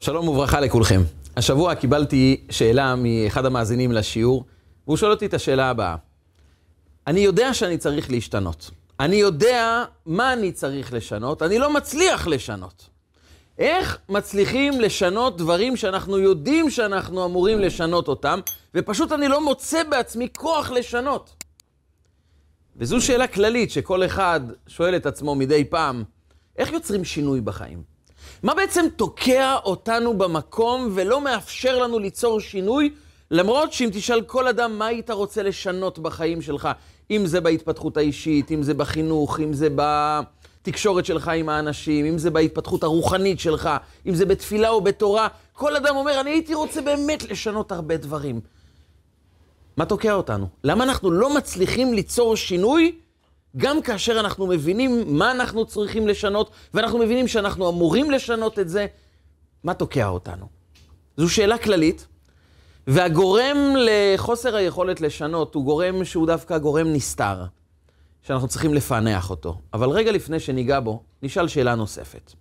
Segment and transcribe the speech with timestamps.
[0.00, 1.00] שלום וברכה לכולכם.
[1.36, 4.44] השבוע קיבלתי שאלה מאחד המאזינים לשיעור,
[4.86, 5.96] והוא שואל אותי את השאלה הבאה.
[7.06, 8.70] אני יודע שאני צריך להשתנות.
[9.00, 12.88] אני יודע מה אני צריך לשנות, אני לא מצליח לשנות.
[13.58, 18.40] איך מצליחים לשנות דברים שאנחנו יודעים שאנחנו אמורים לשנות אותם,
[18.74, 21.44] ופשוט אני לא מוצא בעצמי כוח לשנות?
[22.76, 26.04] וזו שאלה כללית שכל אחד שואל את עצמו מדי פעם,
[26.58, 27.97] איך יוצרים שינוי בחיים?
[28.42, 32.90] מה בעצם תוקע אותנו במקום ולא מאפשר לנו ליצור שינוי,
[33.30, 36.68] למרות שאם תשאל כל אדם מה היית רוצה לשנות בחיים שלך,
[37.10, 42.30] אם זה בהתפתחות האישית, אם זה בחינוך, אם זה בתקשורת שלך עם האנשים, אם זה
[42.30, 43.70] בהתפתחות הרוחנית שלך,
[44.06, 48.40] אם זה בתפילה או בתורה, כל אדם אומר, אני הייתי רוצה באמת לשנות הרבה דברים.
[49.76, 50.46] מה תוקע אותנו?
[50.64, 52.98] למה אנחנו לא מצליחים ליצור שינוי
[53.56, 58.86] גם כאשר אנחנו מבינים מה אנחנו צריכים לשנות, ואנחנו מבינים שאנחנו אמורים לשנות את זה,
[59.64, 60.46] מה תוקע אותנו?
[61.16, 62.06] זו שאלה כללית,
[62.86, 67.44] והגורם לחוסר היכולת לשנות הוא גורם שהוא דווקא גורם נסתר,
[68.22, 69.60] שאנחנו צריכים לפענח אותו.
[69.74, 72.32] אבל רגע לפני שניגע בו, נשאל שאלה נוספת.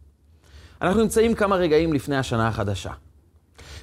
[0.82, 2.92] אנחנו נמצאים כמה רגעים לפני השנה החדשה.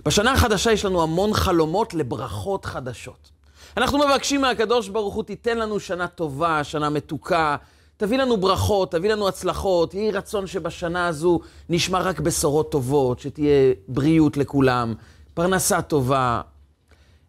[0.05, 3.34] בשנה החדשה יש לנו המון חלומות לברכות חדשות.
[3.77, 7.57] אנחנו מבקשים מהקדוש ברוך הוא, תיתן לנו שנה טובה, שנה מתוקה,
[7.97, 13.73] תביא לנו ברכות, תביא לנו הצלחות, יהי רצון שבשנה הזו נשמע רק בשורות טובות, שתהיה
[13.89, 14.95] בריאות לכולם,
[15.35, 16.41] פרנסה טובה,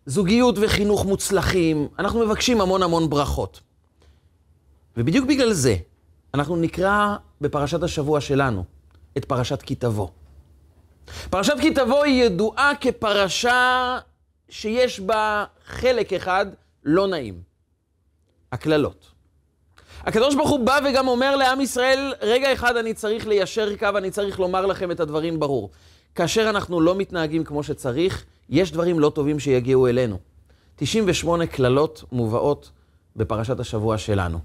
[0.05, 1.87] זוגיות וחינוך מוצלחים.
[1.99, 3.61] אנחנו מבקשים המון המון ברכות.
[4.97, 5.75] ובדיוק בגלל זה,
[6.33, 8.63] אנחנו נקרא בפרשת השבוע שלנו
[9.17, 10.07] את פרשת כי תבוא.
[11.29, 13.97] פרשת כי תבוא היא ידועה כפרשה
[14.49, 16.45] שיש בה חלק אחד
[16.83, 17.41] לא נעים.
[18.51, 19.11] הקללות.
[20.01, 24.11] הקדוש ברוך הוא בא וגם אומר לעם ישראל, רגע אחד אני צריך ליישר קו, אני
[24.11, 25.69] צריך לומר לכם את הדברים ברור.
[26.15, 30.19] כאשר אנחנו לא מתנהגים כמו שצריך, יש דברים לא טובים שיגיעו אלינו.
[30.75, 32.71] 98 קללות מובאות
[33.15, 34.39] בפרשת השבוע שלנו.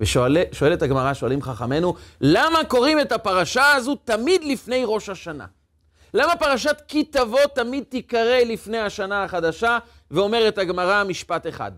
[0.00, 5.46] ושואלת הגמרא, שואלים חכמינו, למה קוראים את הפרשה הזו תמיד לפני ראש השנה?
[6.14, 9.78] למה פרשת כי תבוא תמיד תיקרא לפני השנה החדשה,
[10.10, 11.72] ואומרת הגמרא משפט אחד?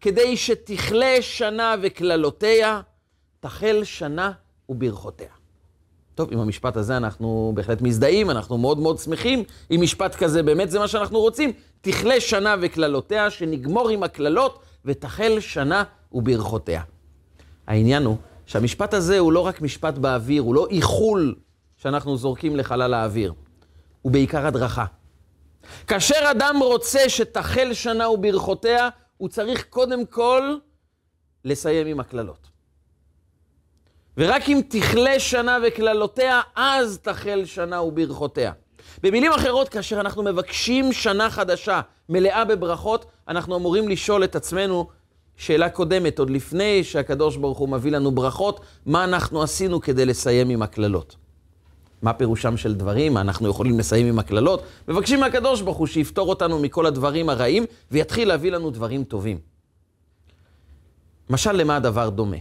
[0.00, 2.80] כדי שתכלה שנה וקללותיה,
[3.40, 4.32] תחל שנה
[4.68, 5.28] וברכותיה.
[6.14, 10.70] טוב, עם המשפט הזה אנחנו בהחלט מזדהים, אנחנו מאוד מאוד שמחים עם משפט כזה, באמת
[10.70, 11.52] זה מה שאנחנו רוצים.
[11.80, 16.82] תכלה שנה וקללותיה, שנגמור עם הקללות, ותחל שנה וברכותיה.
[17.66, 18.16] העניין הוא
[18.46, 21.34] שהמשפט הזה הוא לא רק משפט באוויר, הוא לא איחול
[21.76, 23.32] שאנחנו זורקים לחלל האוויר.
[24.06, 24.84] הוא בעיקר הדרכה.
[25.86, 30.56] כאשר אדם רוצה שתחל שנה וברכותיה, הוא צריך קודם כל
[31.44, 32.48] לסיים עם הקללות.
[34.16, 38.52] ורק אם תכלה שנה וקללותיה, אז תחל שנה וברכותיה.
[39.02, 44.88] במילים אחרות, כאשר אנחנו מבקשים שנה חדשה מלאה בברכות, אנחנו אמורים לשאול את עצמנו
[45.36, 50.50] שאלה קודמת, עוד לפני שהקדוש ברוך הוא מביא לנו ברכות, מה אנחנו עשינו כדי לסיים
[50.50, 51.16] עם הקללות.
[52.02, 54.62] מה פירושם של דברים, מה אנחנו יכולים לסיים עם הקללות.
[54.88, 59.38] מבקשים מהקדוש ברוך הוא שיפטור אותנו מכל הדברים הרעים ויתחיל להביא לנו דברים טובים.
[61.30, 62.36] משל למה הדבר דומה?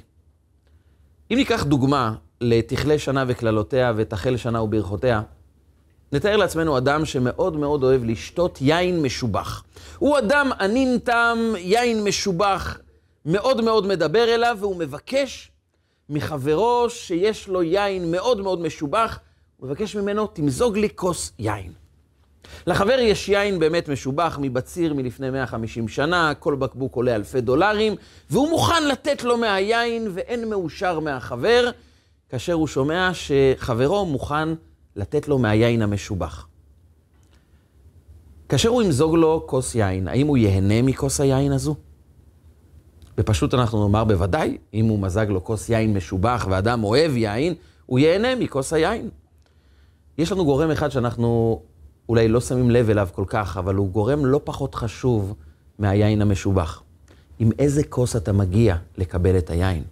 [1.31, 5.21] אם ניקח דוגמה לתכלה שנה וקללותיה ותחל שנה וברכותיה,
[6.11, 9.63] נתאר לעצמנו אדם שמאוד מאוד אוהב לשתות יין משובח.
[9.97, 12.77] הוא אדם ענין טעם, יין משובח,
[13.25, 15.51] מאוד מאוד מדבר אליו, והוא מבקש
[16.09, 19.19] מחברו שיש לו יין מאוד מאוד משובח,
[19.57, 21.71] הוא מבקש ממנו, תמזוג לי כוס יין.
[22.67, 27.95] לחבר יש יין באמת משובח מבציר מלפני 150 שנה, כל בקבוק עולה אלפי דולרים,
[28.29, 31.69] והוא מוכן לתת לו מהיין ואין מאושר מהחבר,
[32.29, 34.49] כאשר הוא שומע שחברו מוכן
[34.95, 36.47] לתת לו מהיין המשובח.
[38.49, 41.75] כאשר הוא ימזוג לו כוס יין, האם הוא ייהנה מכוס היין הזו?
[43.17, 47.53] ופשוט אנחנו נאמר בוודאי, אם הוא מזג לו כוס יין משובח ואדם אוהב יין,
[47.85, 49.09] הוא ייהנה מכוס היין.
[50.17, 51.61] יש לנו גורם אחד שאנחנו
[52.09, 55.33] אולי לא שמים לב אליו כל כך, אבל הוא גורם לא פחות חשוב
[55.79, 56.81] מהיין המשובח.
[57.39, 59.83] עם איזה כוס אתה מגיע לקבל את היין.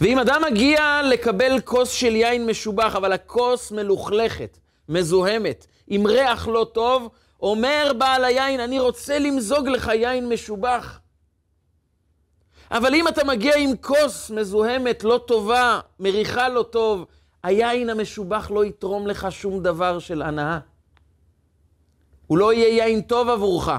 [0.00, 6.66] ואם אדם מגיע לקבל כוס של יין משובח, אבל הכוס מלוכלכת, מזוהמת, עם ריח לא
[6.72, 7.08] טוב,
[7.42, 11.00] אומר בעל היין, אני רוצה למזוג לך יין משובח.
[12.70, 17.06] אבל אם אתה מגיע עם כוס מזוהמת, לא טובה, מריחה לא טוב,
[17.44, 20.58] היין המשובח לא יתרום לך שום דבר של הנאה.
[22.26, 23.70] הוא לא יהיה יין טוב עבורך.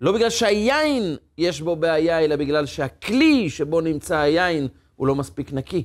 [0.00, 5.52] לא בגלל שהיין יש בו בעיה, אלא בגלל שהכלי שבו נמצא היין הוא לא מספיק
[5.52, 5.84] נקי.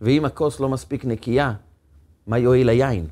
[0.00, 1.52] ואם הכוס לא מספיק נקייה,
[2.26, 3.06] מה יועיל היין?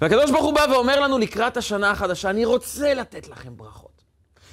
[0.00, 4.04] והקדוש ברוך הוא בא ואומר לנו לקראת השנה החדשה, אני רוצה לתת לכם ברכות.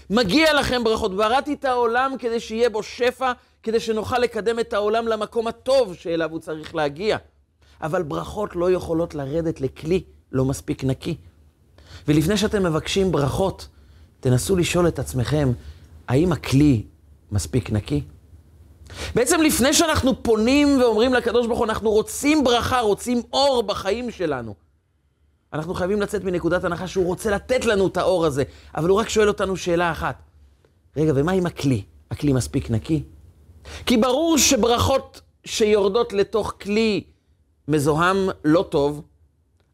[0.09, 1.15] מגיע לכם ברכות.
[1.15, 3.31] בראתי את העולם כדי שיהיה בו שפע,
[3.63, 7.17] כדי שנוכל לקדם את העולם למקום הטוב שאליו הוא צריך להגיע.
[7.81, 11.17] אבל ברכות לא יכולות לרדת לכלי לא מספיק נקי.
[12.07, 13.67] ולפני שאתם מבקשים ברכות,
[14.19, 15.51] תנסו לשאול את עצמכם,
[16.07, 16.83] האם הכלי
[17.31, 18.03] מספיק נקי?
[19.15, 24.55] בעצם לפני שאנחנו פונים ואומרים לקדוש ברוך הוא, אנחנו רוצים ברכה, רוצים אור בחיים שלנו.
[25.53, 28.43] אנחנו חייבים לצאת מנקודת הנחה שהוא רוצה לתת לנו את האור הזה,
[28.75, 30.15] אבל הוא רק שואל אותנו שאלה אחת.
[30.97, 31.83] רגע, ומה עם הכלי?
[32.11, 33.03] הכלי מספיק נקי?
[33.85, 37.03] כי ברור שברכות שיורדות לתוך כלי
[37.67, 39.01] מזוהם לא טוב,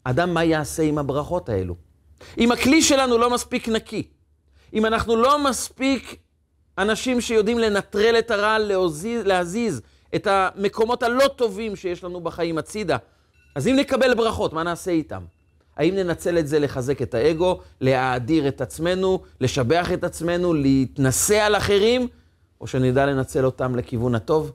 [0.03, 1.75] אדם מה יעשה עם הברכות האלו?
[2.37, 4.03] אם הכלי שלנו לא מספיק נקי,
[4.73, 6.15] אם אנחנו לא מספיק
[6.77, 9.81] אנשים שיודעים לנטרל את הרע, להזיז, להזיז
[10.15, 12.97] את המקומות הלא טובים שיש לנו בחיים הצידה,
[13.55, 15.21] אז אם נקבל ברכות, מה נעשה איתם?
[15.77, 21.55] האם ננצל את זה לחזק את האגו, להאדיר את עצמנו, לשבח את עצמנו, להתנשא על
[21.55, 22.07] אחרים,
[22.61, 24.51] או שנדע לנצל אותם לכיוון הטוב?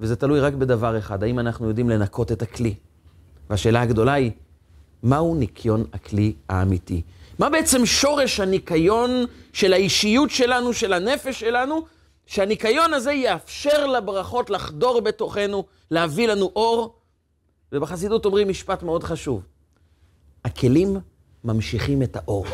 [0.00, 2.74] וזה תלוי רק בדבר אחד, האם אנחנו יודעים לנקות את הכלי.
[3.50, 4.30] והשאלה הגדולה היא,
[5.02, 7.02] מהו ניקיון הכלי האמיתי?
[7.38, 9.10] מה בעצם שורש הניקיון
[9.52, 11.86] של האישיות שלנו, של הנפש שלנו,
[12.26, 16.94] שהניקיון הזה יאפשר לברכות לחדור בתוכנו, להביא לנו אור?
[17.72, 19.42] ובחסידות אומרים משפט מאוד חשוב,
[20.44, 20.96] הכלים
[21.44, 22.46] ממשיכים את האור.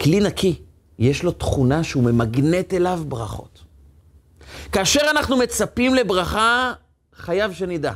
[0.00, 0.62] כלי נקי,
[0.98, 3.64] יש לו תכונה שהוא ממגנט אליו ברכות.
[4.72, 6.72] כאשר אנחנו מצפים לברכה,
[7.14, 7.92] חייב שנדע,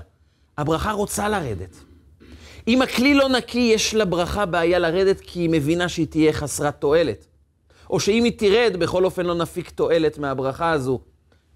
[0.59, 1.77] הברכה רוצה לרדת.
[2.69, 7.27] אם הכלי לא נקי, יש לברכה בעיה לרדת כי היא מבינה שהיא תהיה חסרת תועלת.
[7.91, 11.01] או שאם היא תרד, בכל אופן לא נפיק תועלת מהברכה הזו.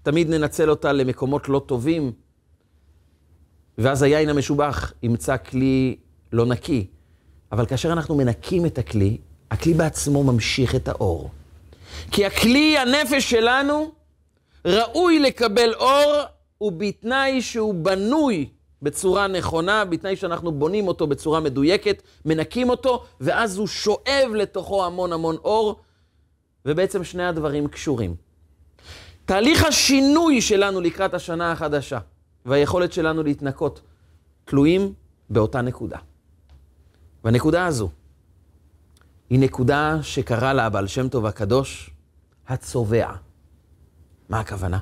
[0.03, 2.11] תמיד ננצל אותה למקומות לא טובים,
[3.77, 5.97] ואז היין המשובח ימצא כלי
[6.33, 6.87] לא נקי.
[7.51, 9.17] אבל כאשר אנחנו מנקים את הכלי,
[9.51, 11.29] הכלי בעצמו ממשיך את האור.
[12.11, 13.91] כי הכלי, הנפש שלנו,
[14.65, 16.23] ראוי לקבל אור,
[16.61, 18.49] ובתנאי שהוא בנוי
[18.81, 25.13] בצורה נכונה, בתנאי שאנחנו בונים אותו בצורה מדויקת, מנקים אותו, ואז הוא שואב לתוכו המון
[25.13, 25.79] המון אור,
[26.65, 28.15] ובעצם שני הדברים קשורים.
[29.25, 31.99] תהליך השינוי שלנו לקראת השנה החדשה,
[32.45, 33.81] והיכולת שלנו להתנקות,
[34.45, 34.93] תלויים
[35.29, 35.97] באותה נקודה.
[37.23, 37.89] והנקודה הזו
[39.29, 41.89] היא נקודה שקרא לה הבעל שם טוב הקדוש,
[42.47, 43.11] הצובע.
[44.29, 44.79] מה הכוונה?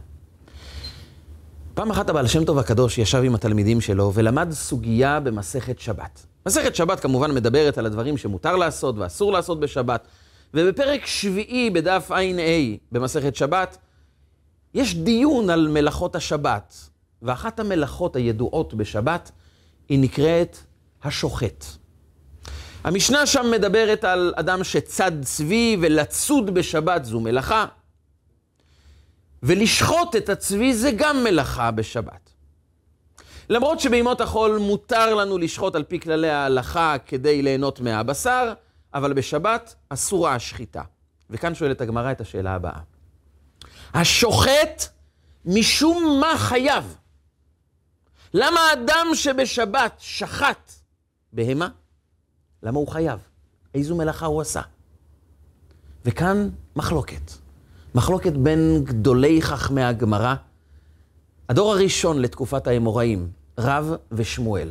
[1.73, 6.25] פעם אחת הבעל שם טוב הקדוש ישב עם התלמידים שלו ולמד סוגיה במסכת שבת.
[6.45, 10.07] מסכת שבת כמובן מדברת על הדברים שמותר לעשות ואסור לעשות בשבת,
[10.53, 13.77] ובפרק שביעי בדף ע"א במסכת שבת,
[14.73, 16.89] יש דיון על מלאכות השבת,
[17.21, 19.31] ואחת המלאכות הידועות בשבת
[19.89, 20.57] היא נקראת
[21.03, 21.65] השוחט.
[22.85, 27.65] המשנה שם מדברת על אדם שצד צבי ולצוד בשבת זו מלאכה.
[29.43, 32.29] ולשחוט את הצבי זה גם מלאכה בשבת.
[33.49, 38.53] למרות שבימות החול מותר לנו לשחוט על פי כללי ההלכה כדי ליהנות מהבשר,
[38.93, 40.81] אבל בשבת אסורה השחיטה.
[41.29, 42.79] וכאן שואלת הגמרא את השאלה הבאה.
[43.93, 44.83] השוחט
[45.45, 46.95] משום מה חייב?
[48.33, 50.71] למה אדם שבשבת שחט
[51.33, 51.69] בהמה?
[52.65, 53.19] למה הוא חייב?
[53.73, 54.61] איזו מלאכה הוא עשה?
[56.05, 57.31] וכאן מחלוקת.
[57.95, 60.35] מחלוקת בין גדולי חכמי הגמרא,
[61.49, 64.69] הדור הראשון לתקופת האמוראים, רב ושמואל.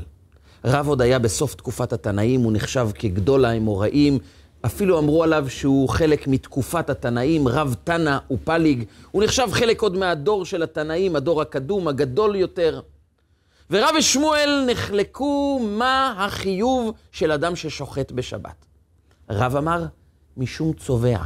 [0.64, 4.18] רב עוד היה בסוף תקופת התנאים, הוא נחשב כגדול האמוראים,
[4.66, 8.84] אפילו אמרו עליו שהוא חלק מתקופת התנאים, רב תנא ופליג.
[9.10, 12.80] הוא נחשב חלק עוד מהדור של התנאים, הדור הקדום, הגדול יותר.
[13.70, 18.66] ורב ושמואל נחלקו מה החיוב של אדם ששוחט בשבת.
[19.30, 19.84] רב אמר,
[20.36, 21.18] משום צובע.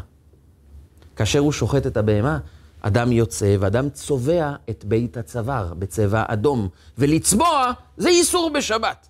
[1.16, 2.38] כאשר הוא שוחט את הבהמה,
[2.80, 6.68] אדם יוצא ואדם צובע את בית הצוואר בצבע אדום,
[6.98, 9.08] ולצבוע זה איסור בשבת.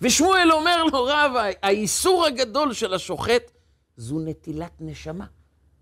[0.00, 3.50] ושמואל אומר לו, רב, האיסור הגדול של השוחט
[3.96, 5.24] זו נטילת נשמה.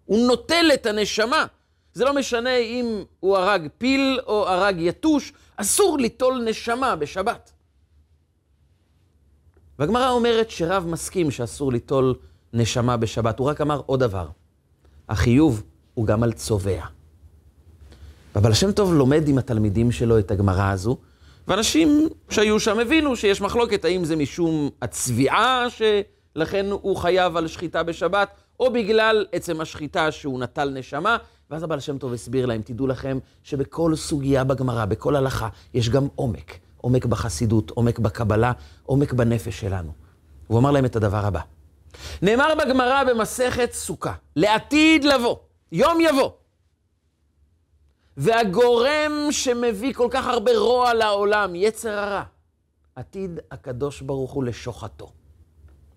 [0.05, 1.47] הוא נוטל את הנשמה.
[1.95, 7.53] זה לא משנה אם הוא הרג פיל או הרג יתוש, אסור ליטול נשמה בשבת.
[9.79, 12.15] והגמרא אומרת שרב מסכים שאסור ליטול
[12.53, 14.29] נשמה בשבת, הוא רק אמר עוד דבר.
[15.09, 15.63] החיוב
[15.95, 16.85] הוא גם על צובע.
[18.37, 20.97] אבל השם טוב לומד עם התלמידים שלו את הגמרא הזו,
[21.49, 27.83] ואנשים שהיו שם הבינו שיש מחלוקת האם זה משום הצביעה שלכן הוא חייב על שחיטה
[27.83, 28.29] בשבת,
[28.61, 31.17] או בגלל עצם השחיטה שהוא נטל נשמה,
[31.51, 36.09] ואז הבעל שם טוב הסביר להם, תדעו לכם שבכל סוגיה בגמרא, בכל הלכה, יש גם
[36.15, 36.59] עומק.
[36.77, 38.53] עומק בחסידות, עומק בקבלה,
[38.83, 39.93] עומק בנפש שלנו.
[40.51, 41.41] והוא אמר להם את הדבר הבא.
[42.23, 45.37] נאמר בגמרא במסכת סוכה, לעתיד לבוא,
[45.73, 46.31] יום יבוא.
[48.17, 52.23] והגורם שמביא כל כך הרבה רוע לעולם, יצר הרע,
[52.97, 55.11] עתיד הקדוש ברוך הוא לשוחטו.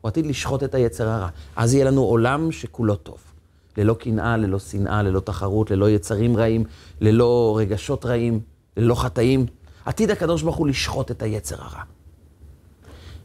[0.01, 1.29] הוא עתיד לשחוט את היצר הרע.
[1.55, 3.30] אז יהיה לנו עולם שכולו טוב.
[3.77, 6.63] ללא קנאה, ללא שנאה, ללא תחרות, ללא יצרים רעים,
[7.01, 8.39] ללא רגשות רעים,
[8.77, 9.45] ללא חטאים.
[9.85, 11.81] עתיד הקדוש ברוך הוא לשחוט את היצר הרע.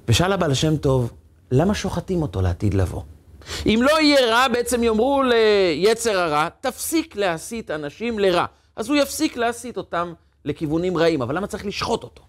[0.09, 1.13] ושאל הבעל שם טוב,
[1.51, 3.03] למה שוחטים אותו לעתיד לבוא?
[3.67, 8.45] אם לא יהיה רע, בעצם יאמרו ליצר הרע, תפסיק להסית אנשים לרע.
[8.77, 10.13] אז הוא יפסיק להסית אותם
[10.45, 12.23] לכיוונים רעים, אבל למה צריך לשחוט אותו?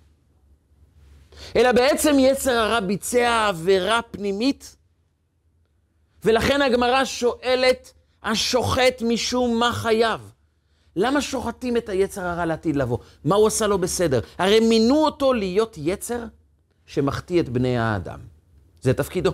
[1.56, 4.76] אלא בעצם יצר הרע ביצע עבירה פנימית,
[6.24, 7.94] ולכן הגמרא שואלת,
[8.24, 10.32] השוחט משום מה חייב?
[10.96, 12.98] למה שוחטים את היצר הרע לעתיד לבוא?
[13.26, 14.20] מה הוא עשה לו בסדר?
[14.38, 16.24] הרי מינו אותו להיות יצר
[16.86, 18.20] שמחטיא את בני האדם.
[18.82, 19.32] זה תפקידו.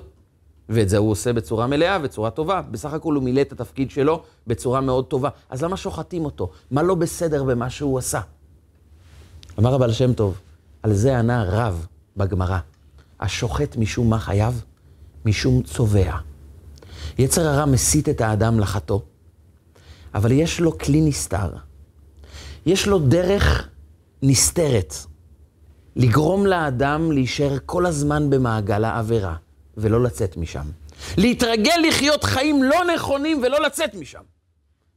[0.70, 2.62] ואת זה הוא עושה בצורה מלאה, בצורה טובה.
[2.62, 5.30] בסך הכל הוא מילא את התפקיד שלו בצורה מאוד טובה.
[5.50, 6.52] אז למה שוחטים אותו?
[6.72, 8.22] מה לא בסדר במה שהוא עשה?
[9.60, 10.40] אמר הבעל שם טוב,
[10.84, 11.88] על זה ענה רב
[12.18, 12.60] בגמרא.
[13.20, 14.64] השוחט משום מה חייב?
[15.26, 16.18] משום צובע.
[17.18, 19.00] יצר הרע מסית את האדם לחטוא,
[20.14, 21.50] אבל יש לו כלי נסתר.
[22.66, 23.70] יש לו דרך
[24.22, 24.94] נסתרת
[25.96, 29.36] לגרום לאדם להישאר כל הזמן במעגל העבירה.
[29.78, 30.66] ולא לצאת משם.
[31.18, 34.22] להתרגל לחיות חיים לא נכונים ולא לצאת משם.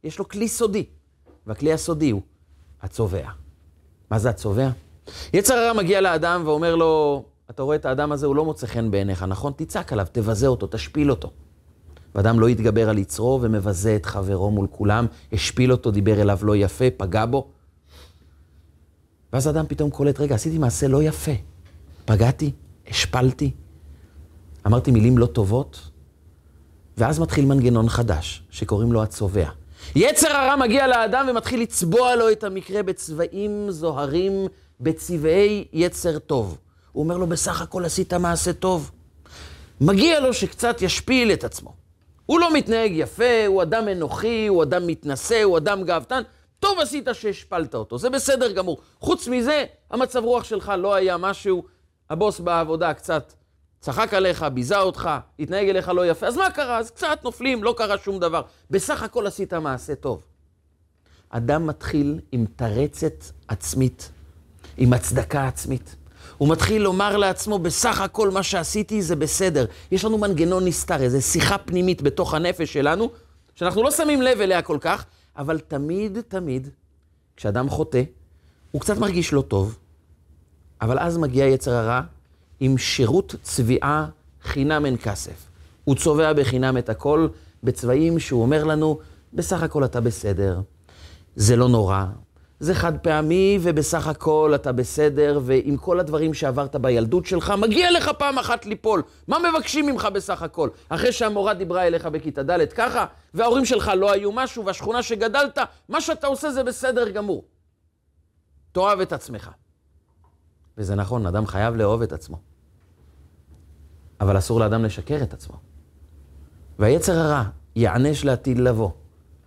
[0.03, 0.85] יש לו כלי סודי,
[1.47, 2.21] והכלי הסודי הוא
[2.81, 3.29] הצובע.
[4.11, 4.69] מה זה הצובע?
[5.33, 8.91] יצר הרע מגיע לאדם ואומר לו, אתה רואה את האדם הזה, הוא לא מוצא חן
[8.91, 9.53] בעיניך, נכון?
[9.55, 11.31] תצעק עליו, תבזה אותו, תשפיל אותו.
[12.17, 16.55] ואדם לא יתגבר על יצרו ומבזה את חברו מול כולם, השפיל אותו, דיבר אליו לא
[16.55, 17.47] יפה, פגע בו.
[19.33, 21.31] ואז אדם פתאום קולט, רגע, עשיתי מעשה לא יפה.
[22.05, 22.51] פגעתי,
[22.87, 23.51] השפלתי,
[24.67, 25.89] אמרתי מילים לא טובות,
[26.97, 29.49] ואז מתחיל מנגנון חדש, שקוראים לו הצובע.
[29.95, 34.33] יצר הרע מגיע לאדם ומתחיל לצבוע לו את המקרה בצבעים זוהרים,
[34.79, 36.57] בצבעי יצר טוב.
[36.91, 38.91] הוא אומר לו, בסך הכל עשית מעשה טוב.
[39.81, 41.76] מגיע לו שקצת ישפיל את עצמו.
[42.27, 46.21] הוא לא מתנהג יפה, הוא אדם אנוכי, הוא אדם מתנשא, הוא אדם גאוותן.
[46.59, 48.81] טוב עשית שהשפלת אותו, זה בסדר גמור.
[48.99, 51.63] חוץ מזה, המצב רוח שלך לא היה משהו,
[52.09, 53.33] הבוס בעבודה קצת
[53.79, 56.77] צחק עליך, ביזה אותך, התנהג אליך לא יפה, אז מה קרה?
[56.77, 58.41] אז קצת נופלים, לא קרה שום דבר.
[58.71, 60.23] בסך הכל עשית מעשה טוב.
[61.29, 64.11] אדם מתחיל עם תרצת עצמית,
[64.77, 65.95] עם הצדקה עצמית.
[66.37, 69.65] הוא מתחיל לומר לעצמו, בסך הכל מה שעשיתי זה בסדר.
[69.91, 73.09] יש לנו מנגנון נסתר, איזו שיחה פנימית בתוך הנפש שלנו,
[73.55, 75.05] שאנחנו לא שמים לב אליה כל כך,
[75.37, 76.69] אבל תמיד, תמיד,
[77.35, 78.01] כשאדם חוטא,
[78.71, 79.77] הוא קצת מרגיש לא טוב,
[80.81, 82.01] אבל אז מגיע יצר הרע
[82.59, 84.07] עם שירות צביעה
[84.43, 85.45] חינם אין כסף.
[85.83, 87.27] הוא צובע בחינם את הכל
[87.63, 88.99] בצבעים שהוא אומר לנו,
[89.33, 90.61] בסך הכל אתה בסדר,
[91.35, 92.05] זה לא נורא,
[92.59, 98.11] זה חד פעמי ובסך הכל אתה בסדר, ועם כל הדברים שעברת בילדות שלך, מגיע לך
[98.17, 99.03] פעם אחת ליפול.
[99.27, 100.69] מה מבקשים ממך בסך הכל?
[100.89, 105.57] אחרי שהמורה דיברה אליך בכיתה ד' ככה, וההורים שלך לא היו משהו, והשכונה שגדלת,
[105.89, 107.43] מה שאתה עושה זה בסדר גמור.
[108.71, 109.51] תאהב את עצמך.
[110.77, 112.37] וזה נכון, אדם חייב לאהוב את עצמו.
[114.21, 115.55] אבל אסור לאדם לשקר את עצמו.
[116.79, 117.43] והיצר הרע
[117.75, 118.89] יענש לעתיד לבוא,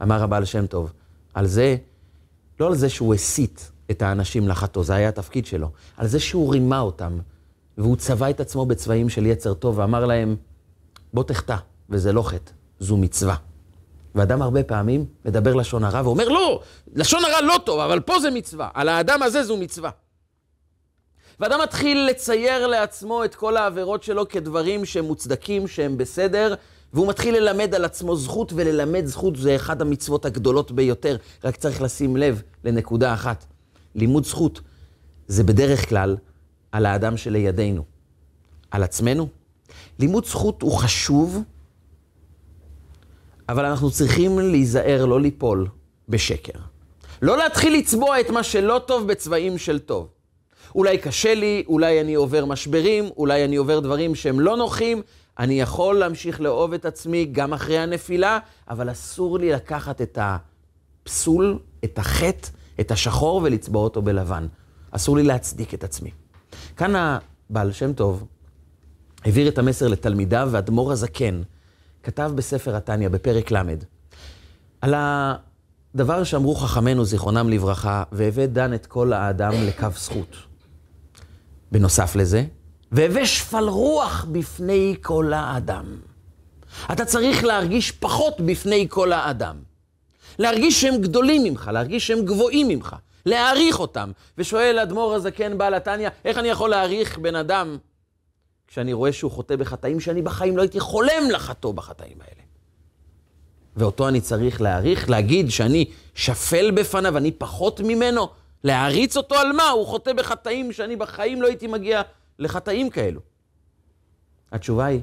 [0.02, 0.92] אמר הבעל שם טוב,
[1.34, 1.76] על זה,
[2.60, 6.52] לא על זה שהוא הסית את האנשים לחטוא, זה היה התפקיד שלו, על זה שהוא
[6.52, 7.18] רימה אותם,
[7.78, 10.36] והוא צבע את עצמו בצבעים של יצר טוב, ואמר להם,
[11.14, 11.56] בוא תחטא,
[11.90, 13.36] וזה לא חטא, זו מצווה.
[14.14, 16.60] ואדם הרבה פעמים מדבר לשון הרע ואומר, לא,
[16.94, 19.90] לשון הרע לא טוב, אבל פה זה מצווה, על האדם הזה זו מצווה.
[21.40, 26.54] ואדם מתחיל לצייר לעצמו את כל העבירות שלו כדברים שהם מוצדקים, שהם בסדר,
[26.92, 31.16] והוא מתחיל ללמד על עצמו זכות, וללמד זכות זה אחד המצוות הגדולות ביותר.
[31.44, 33.44] רק צריך לשים לב לנקודה אחת.
[33.94, 34.60] לימוד זכות
[35.28, 36.16] זה בדרך כלל
[36.72, 37.84] על האדם שלידינו.
[38.70, 39.28] על עצמנו.
[39.98, 41.42] לימוד זכות הוא חשוב,
[43.48, 45.66] אבל אנחנו צריכים להיזהר, לא ליפול
[46.08, 46.58] בשקר.
[47.22, 50.08] לא להתחיל לצבוע את מה שלא טוב בצבעים של טוב.
[50.74, 55.02] אולי קשה לי, אולי אני עובר משברים, אולי אני עובר דברים שהם לא נוחים,
[55.38, 61.58] אני יכול להמשיך לאהוב את עצמי גם אחרי הנפילה, אבל אסור לי לקחת את הפסול,
[61.84, 62.48] את החטא,
[62.80, 64.46] את השחור ולצבוע אותו בלבן.
[64.90, 66.10] אסור לי להצדיק את עצמי.
[66.76, 68.26] כאן הבעל שם טוב
[69.24, 71.42] העביר את המסר לתלמידיו, ואדמו"ר הזקן
[72.02, 73.62] כתב בספר התניא, בפרק ל',
[74.80, 80.36] על הדבר שאמרו חכמינו, זיכרונם לברכה, והבא דן את כל האדם לקו זכות.
[81.72, 82.44] בנוסף לזה,
[82.92, 85.96] והווה שפל רוח בפני כל האדם.
[86.92, 89.56] אתה צריך להרגיש פחות בפני כל האדם.
[90.38, 94.10] להרגיש שהם גדולים ממך, להרגיש שהם גבוהים ממך, להעריך אותם.
[94.38, 97.78] ושואל אדמו"ר הזקן בעל התניא, איך אני יכול להעריך בן אדם
[98.70, 102.42] כשאני רואה שהוא חוטא בחטאים שאני בחיים לא הייתי חולם לחטוא בחטאים האלה.
[103.76, 108.28] ואותו אני צריך להעריך, להגיד שאני שפל בפניו, אני פחות ממנו,
[108.64, 109.68] להעריץ אותו על מה?
[109.68, 112.02] הוא חוטא בחטאים שאני בחיים לא הייתי מגיע
[112.40, 113.20] לחטאים כאלו.
[114.52, 115.00] התשובה היא,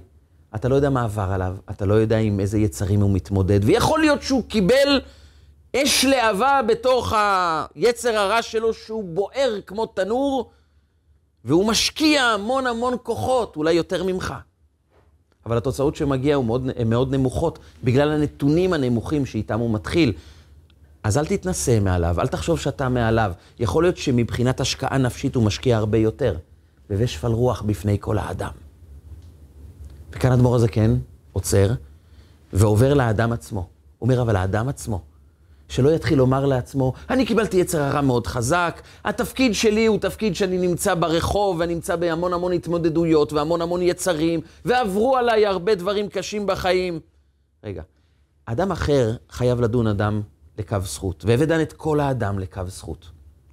[0.55, 3.99] אתה לא יודע מה עבר עליו, אתה לא יודע עם איזה יצרים הוא מתמודד, ויכול
[3.99, 5.01] להיות שהוא קיבל
[5.75, 7.13] אש להבה בתוך
[7.75, 10.51] היצר הרע שלו, שהוא בוער כמו תנור,
[11.45, 14.33] והוא משקיע המון המון כוחות, אולי יותר ממך.
[15.45, 16.37] אבל התוצאות שמגיע
[16.75, 20.13] הן מאוד נמוכות, בגלל הנתונים הנמוכים שאיתם הוא מתחיל.
[21.03, 23.31] אז אל תתנסה מעליו, אל תחשוב שאתה מעליו.
[23.59, 26.37] יכול להיות שמבחינת השקעה נפשית הוא משקיע הרבה יותר.
[26.89, 28.51] ושפל רוח בפני כל האדם.
[30.11, 30.97] וכאן אדמו"ר הזקן
[31.33, 31.73] עוצר
[32.53, 33.59] ועובר לאדם עצמו.
[33.59, 35.01] הוא אומר, אבל האדם עצמו,
[35.69, 40.57] שלא יתחיל לומר לעצמו, אני קיבלתי יצר הרע מאוד חזק, התפקיד שלי הוא תפקיד שאני
[40.57, 46.99] נמצא ברחוב ונמצא בהמון המון התמודדויות והמון המון יצרים, ועברו עליי הרבה דברים קשים בחיים.
[47.63, 47.81] רגע,
[48.45, 50.21] אדם אחר חייב לדון אדם
[50.57, 53.11] לקו זכות, והווה דן את כל האדם לקו זכות.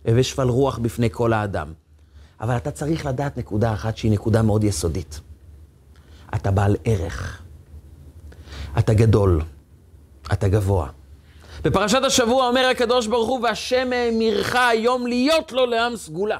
[0.08, 1.72] הווה שפל רוח בפני כל האדם.
[2.44, 5.20] אבל אתה צריך לדעת נקודה אחת שהיא נקודה מאוד יסודית.
[6.34, 7.42] אתה בעל ערך.
[8.78, 9.42] אתה גדול.
[10.32, 10.88] אתה גבוה.
[11.62, 16.38] בפרשת השבוע אומר הקדוש ברוך הוא, והשם האמירך היום להיות לו לעם סגולה.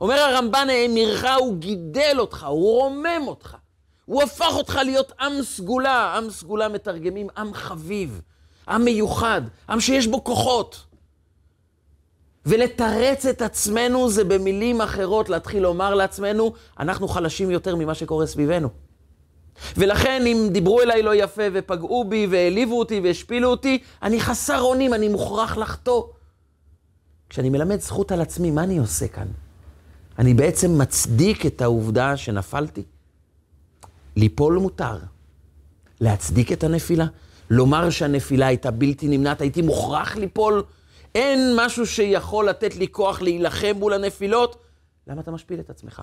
[0.00, 3.56] אומר הרמב"ן, האמירך, הוא גידל אותך, הוא רומם אותך.
[4.04, 6.16] הוא הפך אותך להיות עם סגולה.
[6.16, 8.20] עם סגולה מתרגמים עם חביב,
[8.68, 10.85] עם מיוחד, עם שיש בו כוחות.
[12.46, 18.68] ולתרץ את עצמנו זה במילים אחרות להתחיל לומר לעצמנו, אנחנו חלשים יותר ממה שקורה סביבנו.
[19.76, 24.94] ולכן אם דיברו אליי לא יפה ופגעו בי והעליבו אותי והשפילו אותי, אני חסר אונים,
[24.94, 26.02] אני מוכרח לחטוא.
[27.28, 29.26] כשאני מלמד זכות על עצמי, מה אני עושה כאן?
[30.18, 32.82] אני בעצם מצדיק את העובדה שנפלתי.
[34.16, 34.98] ליפול מותר.
[36.00, 37.06] להצדיק את הנפילה.
[37.50, 40.62] לומר שהנפילה הייתה בלתי נמנעת, הייתי מוכרח ליפול.
[41.16, 44.62] אין משהו שיכול לתת לי כוח להילחם מול הנפילות.
[45.06, 46.02] למה אתה משפיל את עצמך?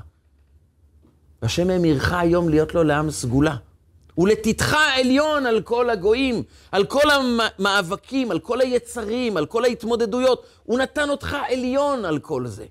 [1.41, 3.55] והשם האמירך היום להיות לו לעם סגולה.
[4.17, 10.45] ולתתך עליון על כל הגויים, על כל המאבקים, על כל היצרים, על כל ההתמודדויות.
[10.63, 12.65] הוא נתן אותך עליון על כל זה.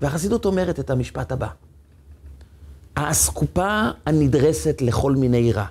[0.00, 1.48] והחסידות אומרת את המשפט הבא:
[2.96, 5.66] האסקופה הנדרסת לכל מיני רע.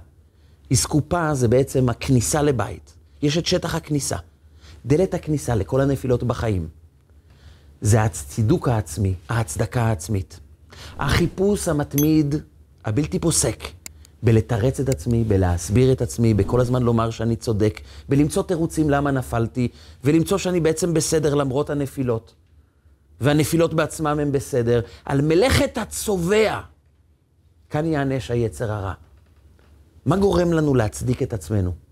[0.74, 2.97] אסקופה זה בעצם הכניסה לבית.
[3.22, 4.18] יש את שטח הכניסה.
[4.86, 6.68] דלת הכניסה לכל הנפילות בחיים.
[7.82, 10.40] זה הצידוק העצמי, ההצדקה העצמית.
[11.00, 12.36] החיפוש המתמיד,
[12.86, 13.64] הבלתי פוסק,
[14.24, 19.68] בלתרץ את עצמי, בלהסביר את עצמי, בכל הזמן לומר שאני צודק, בלמצוא תירוצים למה נפלתי,
[20.04, 22.34] ולמצוא שאני בעצם בסדר למרות הנפילות.
[23.22, 24.82] והנפילות בעצמם הם בסדר.
[25.06, 26.62] על מלאכת הצובע,
[27.70, 28.94] כאן יענש היצר הרע.
[30.06, 31.87] מה גורם לנו להצדיק את עצמנו?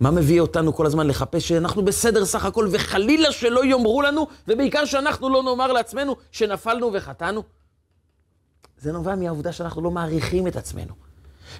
[0.00, 4.84] מה מביא אותנו כל הזמן לחפש שאנחנו בסדר סך הכל, וחלילה שלא יאמרו לנו, ובעיקר
[4.84, 7.42] שאנחנו לא נאמר לעצמנו שנפלנו וחטאנו?
[8.78, 10.94] זה נובע מהעובדה שאנחנו לא מעריכים את עצמנו.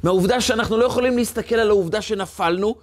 [0.03, 2.75] מהעובדה שאנחנו לא יכולים להסתכל על העובדה שנפלנו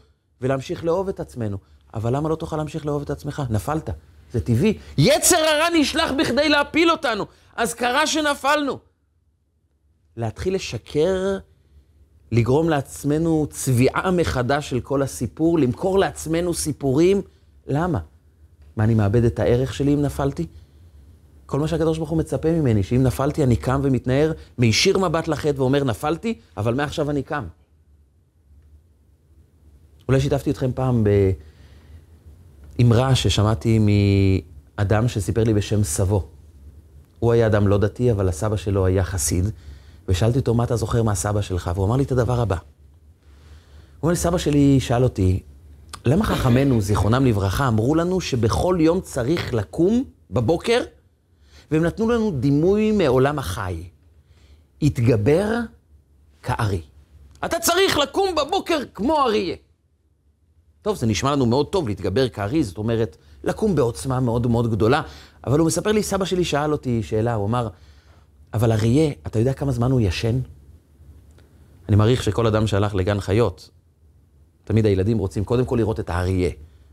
[0.41, 1.57] ולהמשיך לאהוב את עצמנו.
[1.93, 3.41] אבל למה לא תוכל להמשיך לאהוב את עצמך?
[3.49, 3.89] נפלת,
[4.31, 4.77] זה טבעי.
[4.97, 8.79] יצר הרע נשלח בכדי להפיל אותנו, אז קרה שנפלנו.
[10.17, 11.37] להתחיל לשקר
[12.33, 17.21] לגרום לעצמנו צביעה מחדש של כל הסיפור, למכור לעצמנו סיפורים.
[17.67, 17.99] למה?
[18.75, 20.47] מה, אני מאבד את הערך שלי אם נפלתי?
[21.45, 25.61] כל מה שהקדוש ברוך הוא מצפה ממני, שאם נפלתי אני קם ומתנער, מישיר מבט לחטא
[25.61, 27.43] ואומר נפלתי, אבל מעכשיו אני קם.
[30.07, 31.03] אולי שיתפתי אתכם פעם
[32.79, 36.27] באמרה ששמעתי מאדם שסיפר לי בשם סבו.
[37.19, 39.45] הוא היה אדם לא דתי, אבל הסבא שלו היה חסיד.
[40.07, 41.71] ושאלתי אותו, מה אתה זוכר מהסבא שלך?
[41.75, 42.55] והוא אמר לי את הדבר הבא.
[42.55, 42.63] הוא
[44.01, 45.39] אומר לי, סבא שלי שאל אותי,
[46.05, 50.83] למה חכמינו, זיכרונם לברכה, אמרו לנו שבכל יום צריך לקום בבוקר,
[51.71, 53.83] והם נתנו לנו דימוי מעולם החי.
[54.81, 55.49] התגבר
[56.43, 56.81] כארי.
[57.45, 59.55] אתה צריך לקום בבוקר כמו אריה.
[60.81, 65.01] טוב, זה נשמע לנו מאוד טוב להתגבר כארי, זאת אומרת, לקום בעוצמה מאוד מאוד גדולה.
[65.47, 67.67] אבל הוא מספר לי, סבא שלי שאל אותי שאלה, הוא אמר,
[68.53, 70.39] אבל אריה, אתה יודע כמה זמן הוא ישן?
[71.89, 73.69] אני מעריך שכל אדם שהלך לגן חיות,
[74.63, 76.49] תמיד הילדים רוצים קודם כל לראות את האריה.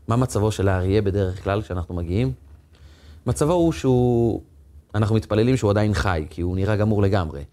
[0.07, 2.33] מה מצבו של האריה בדרך כלל כשאנחנו מגיעים?
[3.25, 4.41] מצבו הוא שהוא,
[4.95, 7.43] אנחנו מתפללים שהוא עדיין חי, כי הוא נראה גמור לגמרי.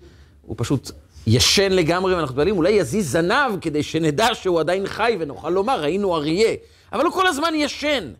[0.42, 0.90] הוא פשוט
[1.26, 6.16] ישן לגמרי, ואנחנו מתפללים, אולי יזיז זנב כדי שנדע שהוא עדיין חי ונוכל לומר, ראינו
[6.16, 6.54] אריה.
[6.92, 8.12] אבל הוא כל הזמן ישן.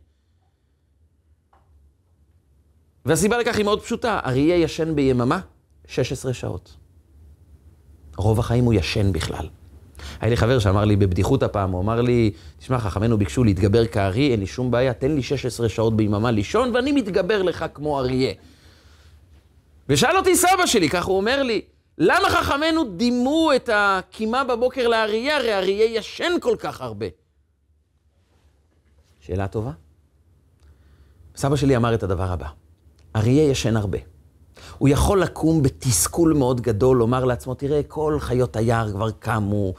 [3.05, 5.41] והסיבה לכך היא מאוד פשוטה, אריה ישן ביממה
[5.89, 6.77] 16 שעות.
[8.17, 9.49] רוב החיים הוא ישן בכלל.
[10.21, 14.31] היה לי חבר שאמר לי בבדיחות הפעם, הוא אמר לי, תשמע, חכמינו ביקשו להתגבר כארי,
[14.31, 18.33] אין לי שום בעיה, תן לי 16 שעות ביממה לישון, ואני מתגבר לך כמו אריה.
[19.89, 21.61] ושאל אותי סבא שלי, כך הוא אומר לי,
[21.99, 25.37] למה חכמינו דימו את הקימה בבוקר לאריה?
[25.37, 27.07] הרי אריה ישן כל כך הרבה.
[29.21, 29.71] שאלה טובה.
[31.37, 32.49] סבא שלי אמר את הדבר הבא,
[33.17, 33.99] אריה ישן הרבה.
[34.79, 39.75] הוא יכול לקום בתסכול מאוד גדול, לומר לעצמו, תראה, כל חיות היער כבר קמו,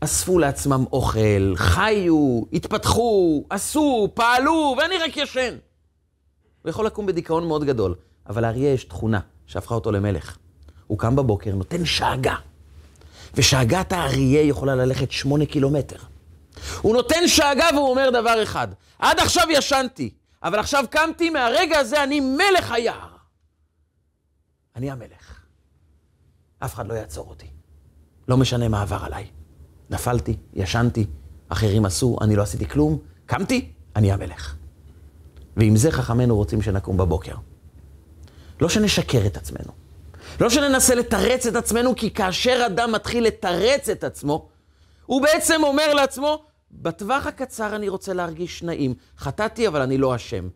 [0.00, 5.54] אספו לעצמם אוכל, חיו, התפתחו, עשו, פעלו, ואני רק ישן.
[6.62, 7.94] הוא יכול לקום בדיכאון מאוד גדול,
[8.28, 10.36] אבל לאריה יש תכונה שהפכה אותו למלך.
[10.86, 12.34] הוא קם בבוקר, נותן שאגה,
[13.34, 15.98] ושאגת האריה יכולה ללכת שמונה קילומטר.
[16.80, 20.10] הוא נותן שאגה והוא אומר דבר אחד, עד עכשיו ישנתי,
[20.42, 23.09] אבל עכשיו קמתי, מהרגע הזה אני מלך היער.
[24.76, 25.40] אני המלך.
[26.58, 27.46] אף אחד לא יעצור אותי.
[28.28, 29.26] לא משנה מה עבר עליי.
[29.90, 31.06] נפלתי, ישנתי,
[31.48, 34.54] אחרים עשו, אני לא עשיתי כלום, קמתי, אני המלך.
[35.56, 37.34] ועם זה חכמינו רוצים שנקום בבוקר.
[38.60, 39.72] לא שנשקר את עצמנו.
[40.40, 44.48] לא שננסה לתרץ את עצמנו, כי כאשר אדם מתחיל לתרץ את עצמו,
[45.06, 48.94] הוא בעצם אומר לעצמו, בטווח הקצר אני רוצה להרגיש נעים.
[49.18, 50.48] חטאתי, אבל אני לא אשם.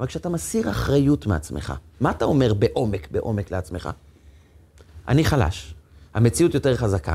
[0.00, 3.90] אבל כשאתה מסיר אחריות מעצמך, מה אתה אומר בעומק, בעומק לעצמך?
[5.08, 5.74] אני חלש,
[6.14, 7.14] המציאות יותר חזקה,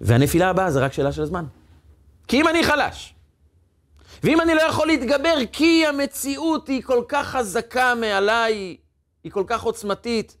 [0.00, 1.44] והנפילה הבאה זה רק שאלה של זמן.
[2.28, 3.14] כי אם אני חלש,
[4.22, 8.76] ואם אני לא יכול להתגבר כי המציאות היא כל כך חזקה מעליי,
[9.24, 10.36] היא כל כך עוצמתית,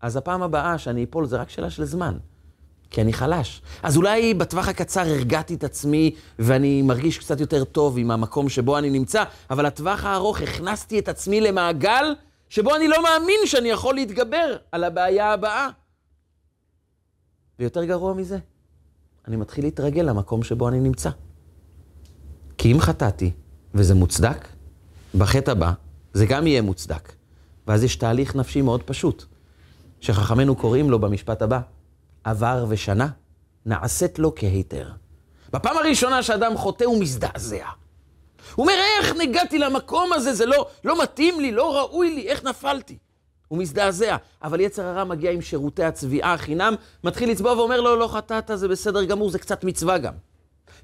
[0.00, 2.18] אז הפעם הבאה שאני אפול זה רק שאלה של זמן.
[2.92, 3.62] כי אני חלש.
[3.82, 8.78] אז אולי בטווח הקצר הרגעתי את עצמי ואני מרגיש קצת יותר טוב עם המקום שבו
[8.78, 12.04] אני נמצא, אבל לטווח הארוך הכנסתי את עצמי למעגל
[12.48, 15.68] שבו אני לא מאמין שאני יכול להתגבר על הבעיה הבאה.
[17.58, 18.38] ויותר גרוע מזה,
[19.28, 21.10] אני מתחיל להתרגל למקום שבו אני נמצא.
[22.58, 23.30] כי אם חטאתי,
[23.74, 24.48] וזה מוצדק,
[25.14, 25.72] בחטא הבא
[26.12, 27.12] זה גם יהיה מוצדק.
[27.66, 29.24] ואז יש תהליך נפשי מאוד פשוט,
[30.00, 31.60] שחכמינו קוראים לו במשפט הבא,
[32.24, 33.08] עבר ושנה,
[33.66, 34.90] נעשית לו כהיתר.
[35.52, 37.66] בפעם הראשונה שאדם חוטא הוא מזדעזע.
[38.54, 40.34] הוא אומר, איך נגעתי למקום הזה?
[40.34, 42.98] זה לא, לא מתאים לי, לא ראוי לי, איך נפלתי?
[43.48, 48.08] הוא מזדעזע, אבל יצר הרע מגיע עם שירותי הצביעה חינם, מתחיל לצבוע ואומר לו, לא
[48.08, 50.14] חטאת, זה בסדר גמור, זה קצת מצווה גם.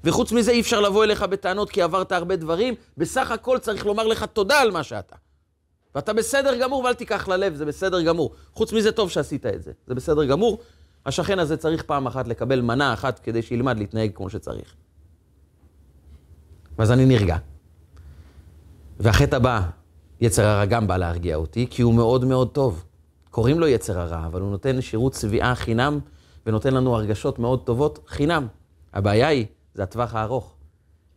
[0.03, 4.07] וחוץ מזה אי אפשר לבוא אליך בטענות כי עברת הרבה דברים, בסך הכל צריך לומר
[4.07, 5.15] לך תודה על מה שאתה.
[5.95, 8.33] ואתה בסדר גמור ואל תיקח ללב, זה בסדר גמור.
[8.53, 10.59] חוץ מזה טוב שעשית את זה, זה בסדר גמור.
[11.05, 14.75] השכן הזה צריך פעם אחת לקבל מנה אחת כדי שילמד להתנהג כמו שצריך.
[16.79, 17.37] ואז אני נרגע.
[18.99, 19.61] והחטא הבא,
[20.21, 22.85] יצר הרע גם בא להרגיע אותי, כי הוא מאוד מאוד טוב.
[23.31, 25.99] קוראים לו יצר הרע, אבל הוא נותן שירות צביעה חינם,
[26.45, 28.47] ונותן לנו הרגשות מאוד טובות חינם.
[28.93, 30.55] הבעיה היא, זה הטווח הארוך.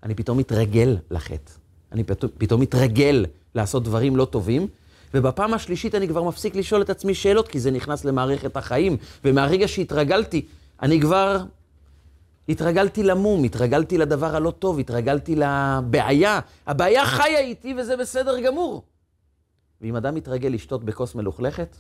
[0.03, 1.53] אני פתאום מתרגל לחטא.
[1.93, 2.05] אני
[2.39, 4.67] פתאום, מתרגל לעשות דברים לא טובים,
[5.15, 8.97] ובפעם השלישית אני כבר מפסיק לשאול את עצמי שאלות, כי זה נכנס למערכת החיים.
[9.25, 10.47] ומהרגע שהתרגלתי,
[10.83, 11.43] אני כבר
[12.49, 16.41] התרגלתי למום, התרגלתי לדבר הלא טוב, התרגלתי לבעיה.
[16.67, 18.83] הבעיה חיה איתי וזה בסדר גמור.
[19.81, 21.77] ואם אדם מתרגל לשתות בכוס מלוכלכת,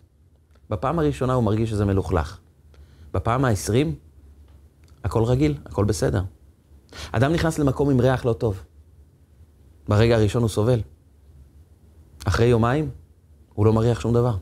[0.71, 2.38] בפעם הראשונה הוא מרגיש שזה מלוכלך.
[3.12, 3.95] בפעם העשרים,
[5.05, 6.23] הכל רגיל, הכל בסדר.
[7.12, 8.62] אדם נכנס למקום עם ריח לא טוב.
[9.88, 10.81] ברגע הראשון הוא סובל.
[12.25, 12.90] אחרי יומיים,
[13.55, 14.37] הוא לא מריח שום דבר.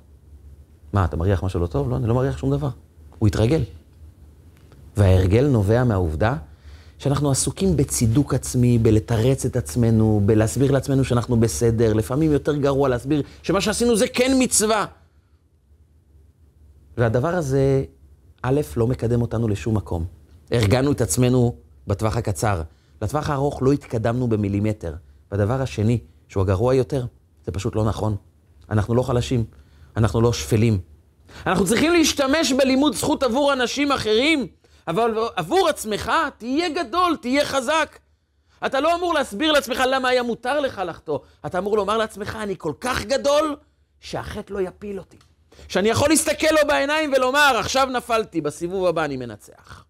[0.93, 1.91] מה, אתה מריח משהו לא טוב?
[1.91, 2.69] לא, אני לא מריח שום דבר.
[3.19, 3.63] הוא התרגל.
[4.97, 6.37] וההרגל נובע מהעובדה
[6.99, 13.23] שאנחנו עסוקים בצידוק עצמי, בלתרץ את עצמנו, בלהסביר לעצמנו שאנחנו בסדר, לפעמים יותר גרוע להסביר
[13.43, 14.87] שמה שעשינו זה כן מצווה.
[16.97, 17.85] והדבר הזה,
[18.43, 20.05] א', לא מקדם אותנו לשום מקום.
[20.51, 21.55] הרגענו את עצמנו
[21.87, 22.63] בטווח הקצר.
[23.03, 24.95] לטווח הארוך לא התקדמנו במילימטר.
[25.33, 27.07] והדבר השני, שהוא הגרוע יותר,
[27.47, 28.17] זה פשוט לא נכון.
[28.71, 29.45] אנחנו לא חלשים,
[29.97, 30.79] אנחנו לא שפלים.
[31.47, 34.47] אנחנו צריכים להשתמש בלימוד זכות עבור אנשים אחרים,
[34.89, 37.99] אבל עבור עצמך תהיה גדול, תהיה חזק.
[38.67, 41.19] אתה לא אמור להסביר לעצמך למה היה מותר לך לחטוא.
[41.47, 43.57] אתה אמור לומר לעצמך, אני כל כך גדול,
[44.01, 45.17] שהחטא לא יפיל אותי.
[45.69, 49.85] שאני יכול להסתכל לו בעיניים ולומר, עכשיו נפלתי, בסיבוב הבא אני מנצח.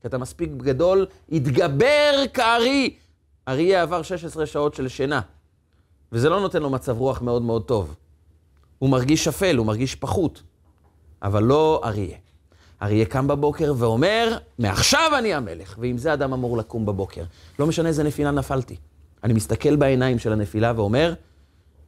[0.00, 2.96] כי אתה מספיק גדול, התגבר כארי.
[3.48, 5.20] אריה עבר 16 שעות של שינה.
[6.12, 7.94] וזה לא נותן לו מצב רוח מאוד מאוד טוב.
[8.82, 10.42] הוא מרגיש שפל, הוא מרגיש פחות,
[11.22, 12.16] אבל לא אריה.
[12.82, 17.24] אריה קם בבוקר ואומר, מעכשיו אני המלך, ועם זה אדם אמור לקום בבוקר.
[17.58, 18.76] לא משנה איזה נפילה נפלתי.
[19.24, 21.14] אני מסתכל בעיניים של הנפילה ואומר,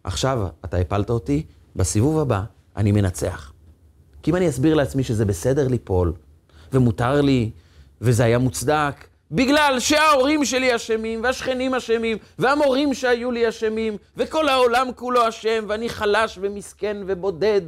[0.04, 2.42] עכשיו אתה הפלת אותי, בסיבוב הבא
[2.76, 3.52] אני מנצח.
[4.22, 6.12] כי אם אני אסביר לעצמי שזה בסדר ליפול,
[6.72, 7.50] ומותר לי,
[8.00, 14.88] וזה היה מוצדק, בגלל שההורים שלי אשמים, והשכנים אשמים, והמורים שהיו לי אשמים, וכל העולם
[14.96, 17.60] כולו אשם, ואני חלש ומסכן ובודד,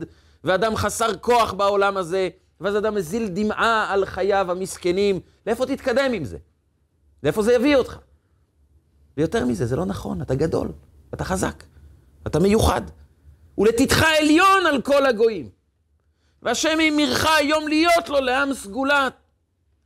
[0.45, 2.29] ואדם חסר כוח בעולם הזה,
[2.61, 5.21] ואז אדם מזיל דמעה על חייו המסכנים.
[5.47, 6.38] לאיפה תתקדם עם זה?
[7.23, 7.99] לאיפה זה יביא אותך?
[9.16, 10.69] ויותר מזה, זה לא נכון, אתה גדול,
[11.14, 11.64] אתה חזק,
[12.27, 12.83] אתה מיוחד.
[13.59, 15.49] ולתתך עליון על כל הגויים.
[16.42, 19.09] והשם ימירך היום להיות לו לעם סגולה.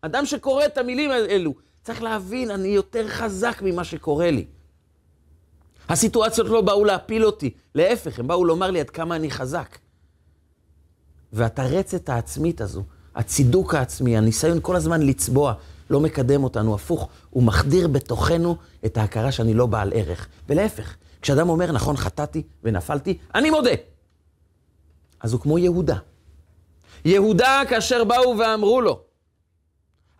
[0.03, 4.47] אדם שקורא את המילים האלו, צריך להבין, אני יותר חזק ממה שקורה לי.
[5.89, 9.79] הסיטואציות לא באו להפיל אותי, להפך, הם באו לומר לי עד כמה אני חזק.
[11.33, 12.85] והתרצת העצמית הזו,
[13.15, 15.55] הצידוק העצמי, הניסיון כל הזמן לצבוע,
[15.91, 20.29] לא מקדם אותנו, הפוך, הוא מחדיר בתוכנו את ההכרה שאני לא בעל ערך.
[20.49, 23.71] ולהפך, כשאדם אומר, נכון, חטאתי ונפלתי, אני מודה.
[25.21, 25.97] אז הוא כמו יהודה.
[27.05, 29.01] יהודה, כאשר באו ואמרו לו,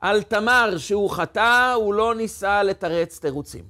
[0.01, 3.65] על תמר שהוא חטא, הוא לא ניסה לתרץ תירוצים.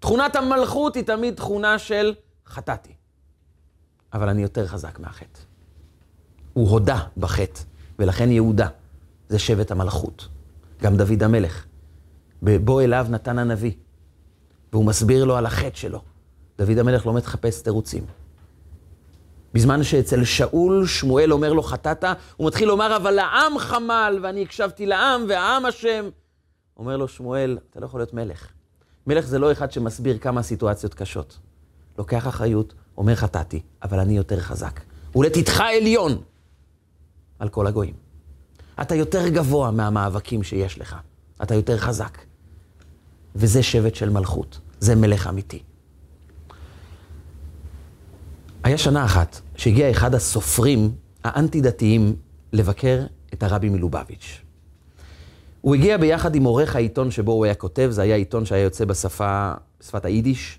[0.00, 2.14] תכונת המלכות היא תמיד תכונה של
[2.46, 2.92] חטאתי,
[4.12, 5.40] אבל אני יותר חזק מהחטא.
[6.52, 7.60] הוא הודה בחטא,
[7.98, 8.68] ולכן יהודה
[9.28, 10.28] זה שבט המלכות.
[10.82, 11.64] גם דוד המלך.
[12.42, 13.72] בוא אליו נתן הנביא,
[14.72, 16.02] והוא מסביר לו על החטא שלו.
[16.58, 18.06] דוד המלך לא מתחפש תירוצים.
[19.54, 22.04] בזמן שאצל שאול, שמואל אומר לו חטאת,
[22.36, 26.08] הוא מתחיל לומר, אבל העם חמל, ואני הקשבתי לעם, והעם אשם.
[26.76, 28.48] אומר לו שמואל, אתה לא יכול להיות מלך.
[29.06, 31.38] מלך זה לא אחד שמסביר כמה סיטואציות קשות.
[31.98, 34.80] לוקח אחריות, אומר חטאתי, אבל אני יותר חזק.
[35.16, 36.22] ולתתך עליון
[37.38, 37.94] על כל הגויים.
[38.82, 40.96] אתה יותר גבוה מהמאבקים שיש לך.
[41.42, 42.18] אתה יותר חזק.
[43.34, 44.60] וזה שבט של מלכות.
[44.80, 45.62] זה מלך אמיתי.
[48.64, 50.90] היה שנה אחת שהגיע אחד הסופרים
[51.24, 52.16] האנטי-דתיים
[52.52, 53.00] לבקר
[53.34, 54.40] את הרבי מלובביץ'.
[55.60, 58.84] הוא הגיע ביחד עם עורך העיתון שבו הוא היה כותב, זה היה עיתון שהיה יוצא
[58.84, 60.58] בשפה, בשפת היידיש.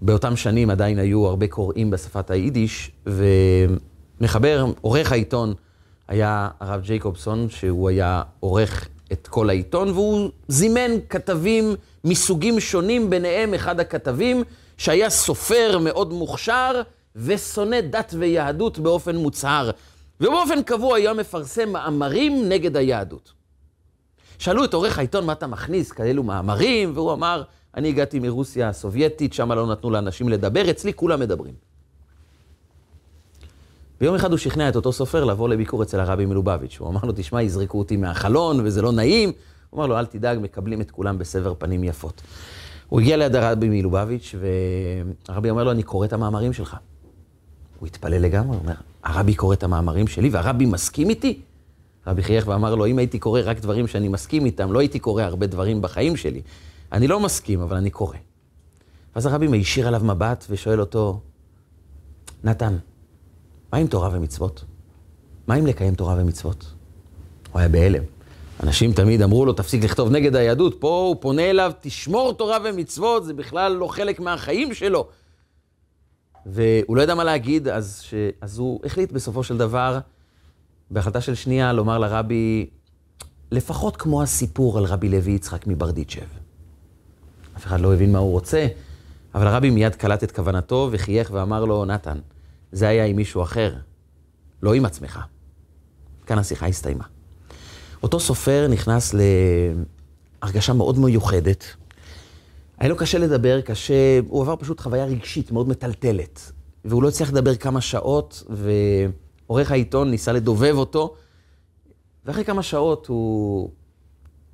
[0.00, 5.54] באותם שנים עדיין היו הרבה קוראים בשפת היידיש, ומחבר, עורך העיתון
[6.08, 11.74] היה הרב ג'ייקובסון, שהוא היה עורך את כל העיתון, והוא זימן כתבים
[12.04, 14.42] מסוגים שונים, ביניהם אחד הכתבים
[14.82, 16.82] שהיה סופר מאוד מוכשר
[17.16, 19.70] ושונא דת ויהדות באופן מוצהר,
[20.20, 23.32] ובאופן קבוע היה מפרסם מאמרים נגד היהדות.
[24.38, 26.92] שאלו את עורך העיתון, מה אתה מכניס כאלו מאמרים?
[26.94, 27.42] והוא אמר,
[27.76, 31.54] אני הגעתי מרוסיה הסובייטית, שם לא נתנו לאנשים לדבר, אצלי כולם מדברים.
[34.00, 36.76] ויום אחד הוא שכנע את אותו סופר לבוא לביקור אצל הרבי מלובביץ'.
[36.78, 39.32] הוא אמר לו, תשמע, יזרקו אותי מהחלון וזה לא נעים.
[39.70, 42.22] הוא אמר לו, אל תדאג, מקבלים את כולם בסבר פנים יפות.
[42.92, 44.34] הוא הגיע ליד הרבי מלובביץ',
[45.28, 46.76] והרבי אומר לו, אני קורא את המאמרים שלך.
[47.78, 51.40] הוא התפלא לגמרי, הוא אומר, הרבי קורא את המאמרים שלי והרבי מסכים איתי?
[52.06, 55.22] רבי חייך ואמר לו, אם הייתי קורא רק דברים שאני מסכים איתם, לא הייתי קורא
[55.22, 56.42] הרבה דברים בחיים שלי.
[56.92, 58.16] אני לא מסכים, אבל אני קורא.
[59.14, 61.20] ואז הרבי מישיר עליו מבט ושואל אותו,
[62.44, 62.76] נתן,
[63.72, 64.64] מה עם תורה ומצוות?
[65.46, 66.72] מה עם לקיים תורה ומצוות?
[67.52, 68.02] הוא היה בהלם.
[68.62, 70.76] אנשים תמיד אמרו לו, תפסיק לכתוב נגד היהדות.
[70.80, 75.08] פה הוא פונה אליו, תשמור תורה ומצוות, זה בכלל לא חלק מהחיים שלו.
[76.46, 78.14] והוא לא ידע מה להגיד, אז, ש...
[78.40, 79.98] אז הוא החליט בסופו של דבר,
[80.90, 82.70] בהחלטה של שנייה, לומר לרבי,
[83.50, 86.26] לפחות כמו הסיפור על רבי לוי יצחק מברדיצ'ב.
[87.56, 88.66] אף אחד לא הבין מה הוא רוצה,
[89.34, 92.18] אבל הרבי מיד קלט את כוונתו וחייך ואמר לו, נתן,
[92.72, 93.74] זה היה עם מישהו אחר,
[94.62, 95.20] לא עם עצמך.
[96.26, 97.04] כאן השיחה הסתיימה.
[98.02, 99.14] אותו סופר נכנס
[100.42, 101.64] להרגשה מאוד מיוחדת.
[102.78, 106.52] היה לו קשה לדבר, קשה, הוא עבר פשוט חוויה רגשית מאוד מטלטלת.
[106.84, 111.14] והוא לא הצליח לדבר כמה שעות, ועורך העיתון ניסה לדובב אותו,
[112.26, 113.70] ואחרי כמה שעות הוא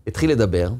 [0.06, 0.70] התחיל לדבר,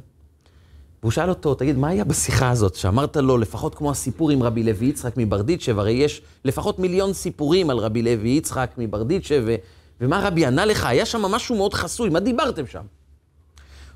[1.03, 4.63] והוא שאל אותו, תגיד, מה היה בשיחה הזאת, שאמרת לו, לפחות כמו הסיפור עם רבי
[4.63, 9.57] לוי יצחק מברדיצ'ב, הרי יש לפחות מיליון סיפורים על רבי לוי יצחק מברדיצ'ב.
[10.01, 10.85] ומה רבי ענה לך?
[10.85, 12.79] היה שם משהו מאוד חסוי, מה דיברתם שם?
[12.79, 12.85] הוא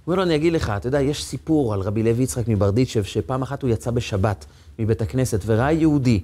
[0.07, 3.43] אומר לו, אני אגיד לך, אתה יודע, יש סיפור על רבי לוי יצחק מברדיצ'ב, שפעם
[3.43, 4.47] אחת הוא יצא בשבת
[4.79, 6.21] מבית הכנסת וראה יהודי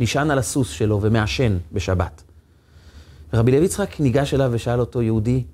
[0.00, 2.22] נשען על הסוס שלו ומעשן בשבת.
[3.32, 5.44] ורבי לוי יצחק ניגש אליו ושאל אותו, יהודי,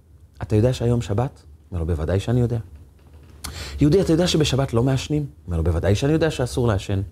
[0.42, 1.42] אתה יודע שהיום שבת?
[1.70, 2.58] אומר לו, בוודאי שאני יודע.
[3.80, 5.26] יהודי, אתה יודע שבשבת לא מעשנים?
[5.46, 7.02] אומר לו, בוודאי שאני יודע שאסור לעשן.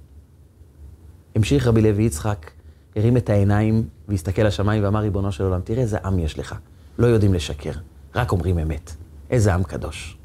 [1.35, 2.51] המשיך רבי לוי יצחק,
[2.99, 6.55] הרים את העיניים והסתכל לשמיים ואמר, ריבונו של עולם, תראה איזה עם יש לך.
[6.99, 7.73] לא יודעים לשקר,
[8.15, 8.93] רק אומרים אמת.
[9.31, 10.19] איזה עם קדוש.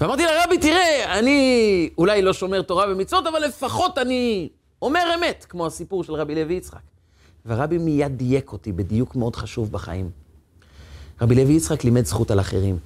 [0.00, 4.48] ואמרתי לרבי, תראה, אני אולי לא שומר תורה ומצוות, אבל לפחות אני
[4.82, 6.80] אומר אמת, כמו הסיפור של רבי לוי יצחק.
[7.46, 10.10] והרבי מיד דייק אותי בדיוק מאוד חשוב בחיים.
[11.20, 12.78] רבי לוי יצחק לימד זכות על אחרים.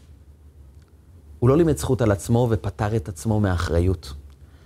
[1.38, 4.12] הוא לא לימד זכות על עצמו ופטר את עצמו מהאחריות.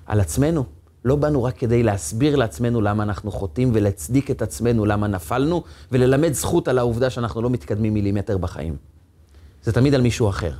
[0.06, 0.64] על עצמנו.
[1.04, 5.62] לא באנו רק כדי להסביר לעצמנו למה אנחנו חוטאים ולהצדיק את עצמנו למה נפלנו,
[5.92, 8.76] וללמד זכות על העובדה שאנחנו לא מתקדמים מילימטר בחיים.
[9.62, 10.52] זה תמיד על מישהו אחר.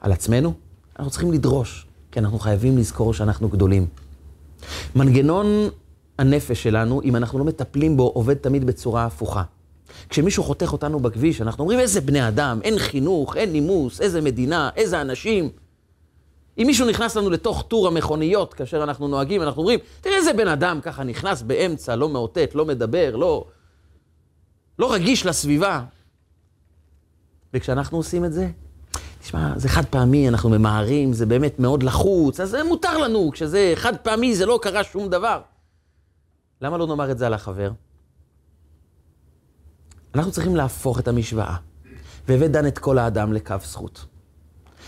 [0.00, 0.52] על עצמנו,
[0.98, 3.86] אנחנו צריכים לדרוש, כי אנחנו חייבים לזכור שאנחנו גדולים.
[4.96, 5.46] מנגנון
[6.18, 9.42] הנפש שלנו, אם אנחנו לא מטפלים בו, עובד תמיד בצורה הפוכה.
[10.08, 14.70] כשמישהו חותך אותנו בכביש, אנחנו אומרים, איזה בני אדם, אין חינוך, אין נימוס, איזה מדינה,
[14.76, 15.50] איזה אנשים.
[16.58, 20.48] אם מישהו נכנס לנו לתוך טור המכוניות כאשר אנחנו נוהגים, אנחנו אומרים, תראה איזה בן
[20.48, 23.44] אדם ככה נכנס באמצע, לא מאותת, לא מדבר, לא,
[24.78, 25.84] לא רגיש לסביבה.
[27.54, 28.48] וכשאנחנו עושים את זה,
[29.20, 33.72] תשמע, זה חד פעמי, אנחנו ממהרים, זה באמת מאוד לחוץ, אז זה מותר לנו, כשזה
[33.76, 35.40] חד פעמי זה לא קרה שום דבר.
[36.60, 37.70] למה לא נאמר את זה על החבר?
[40.14, 41.56] אנחנו צריכים להפוך את המשוואה.
[42.28, 44.06] והבאת דן את כל האדם לקו זכות.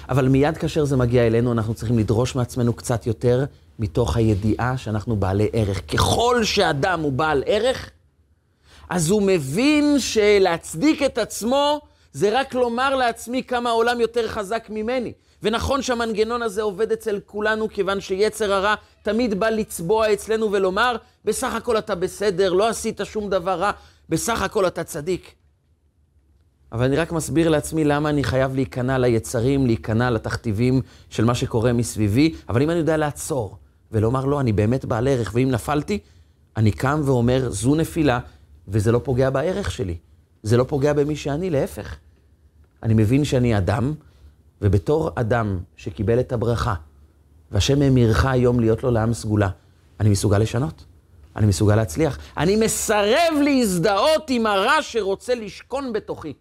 [0.09, 3.45] אבל מיד כאשר זה מגיע אלינו, אנחנו צריכים לדרוש מעצמנו קצת יותר
[3.79, 5.81] מתוך הידיעה שאנחנו בעלי ערך.
[5.93, 7.91] ככל שאדם הוא בעל ערך,
[8.91, 11.81] אז הוא מבין שלהצדיק את עצמו
[12.13, 15.13] זה רק לומר לעצמי כמה העולם יותר חזק ממני.
[15.43, 21.55] ונכון שהמנגנון הזה עובד אצל כולנו, כיוון שיצר הרע תמיד בא לצבוע אצלנו ולומר, בסך
[21.55, 23.71] הכל אתה בסדר, לא עשית שום דבר רע,
[24.09, 25.35] בסך הכל אתה צדיק.
[26.75, 31.73] אבל אני רק מסביר לעצמי למה אני חייב להיכנע ליצרים, להיכנע לתכתיבים של מה שקורה
[31.73, 33.57] מסביבי, אבל אם אני יודע לעצור
[33.93, 35.99] ולומר, לא, אני באמת בעל ערך, ואם נפלתי,
[36.57, 38.19] אני קם ואומר, זו נפילה,
[38.69, 39.97] וזה לא פוגע בערך שלי.
[40.43, 41.97] זה לא פוגע במי שאני, להפך.
[42.83, 43.95] אני מבין שאני אדם,
[44.63, 46.75] ובתור אדם שקיבל את הברכה,
[47.51, 49.49] והשם המירך היום להיות לו לעם סגולה,
[50.01, 50.85] אני מסוגל לשנות.
[51.37, 52.19] אני מסוגל להצליח.
[52.37, 56.33] אני מסרב להזדהות עם הרע שרוצה לשכון בתוכי.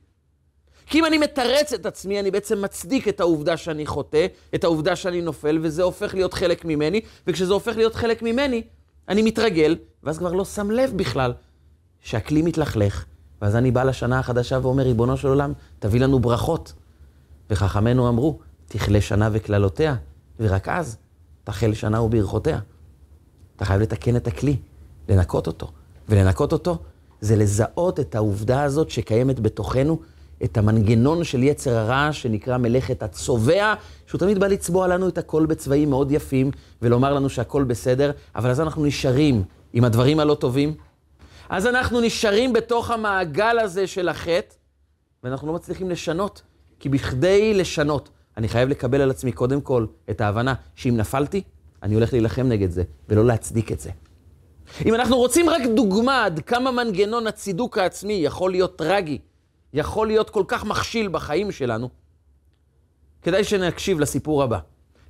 [0.85, 4.95] כי אם אני מתרץ את עצמי, אני בעצם מצדיק את העובדה שאני חוטא, את העובדה
[4.95, 8.61] שאני נופל, וזה הופך להיות חלק ממני, וכשזה הופך להיות חלק ממני,
[9.09, 11.33] אני מתרגל, ואז כבר לא שם לב בכלל
[11.99, 13.05] שהכלי מתלכלך,
[13.41, 16.73] ואז אני בא לשנה החדשה ואומר, ריבונו של עולם, תביא לנו ברכות.
[17.49, 19.95] וחכמינו אמרו, תכלה שנה וקללותיה,
[20.39, 20.97] ורק אז
[21.43, 22.59] תחל שנה וברכותיה.
[23.55, 24.57] אתה חייב לתקן את הכלי,
[25.09, 25.71] לנקות אותו.
[26.09, 26.77] ולנקות אותו
[27.21, 29.99] זה לזהות את העובדה הזאת שקיימת בתוכנו,
[30.43, 33.73] את המנגנון של יצר הרע שנקרא מלאכת הצובע,
[34.07, 38.49] שהוא תמיד בא לצבוע לנו את הכל בצבעים מאוד יפים, ולומר לנו שהכל בסדר, אבל
[38.49, 39.43] אז אנחנו נשארים
[39.73, 40.73] עם הדברים הלא טובים.
[41.49, 44.55] אז אנחנו נשארים בתוך המעגל הזה של החטא,
[45.23, 46.41] ואנחנו לא מצליחים לשנות.
[46.79, 51.41] כי בכדי לשנות, אני חייב לקבל על עצמי קודם כל את ההבנה שאם נפלתי,
[51.83, 53.89] אני הולך להילחם נגד זה, ולא להצדיק את זה.
[54.85, 59.19] אם אנחנו רוצים רק דוגמה עד כמה מנגנון הצידוק העצמי יכול להיות טרגי,
[59.73, 61.89] יכול להיות כל כך מכשיל בחיים שלנו,
[63.21, 64.59] כדאי שנקשיב לסיפור הבא.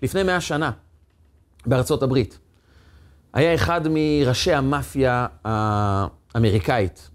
[0.01, 0.71] לפני מאה שנה,
[1.65, 2.39] בארצות הברית,
[3.33, 7.09] היה אחד מראשי המאפיה האמריקאית,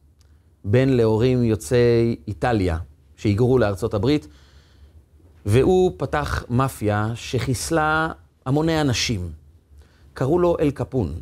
[0.65, 2.79] בן להורים יוצאי איטליה,
[3.17, 4.29] שהיגרו לארצות הברית,
[5.47, 8.09] והוא פתח מאפיה שחיסלה
[8.47, 9.31] המוני אנשים.
[10.15, 11.15] קראו לו אל קפון.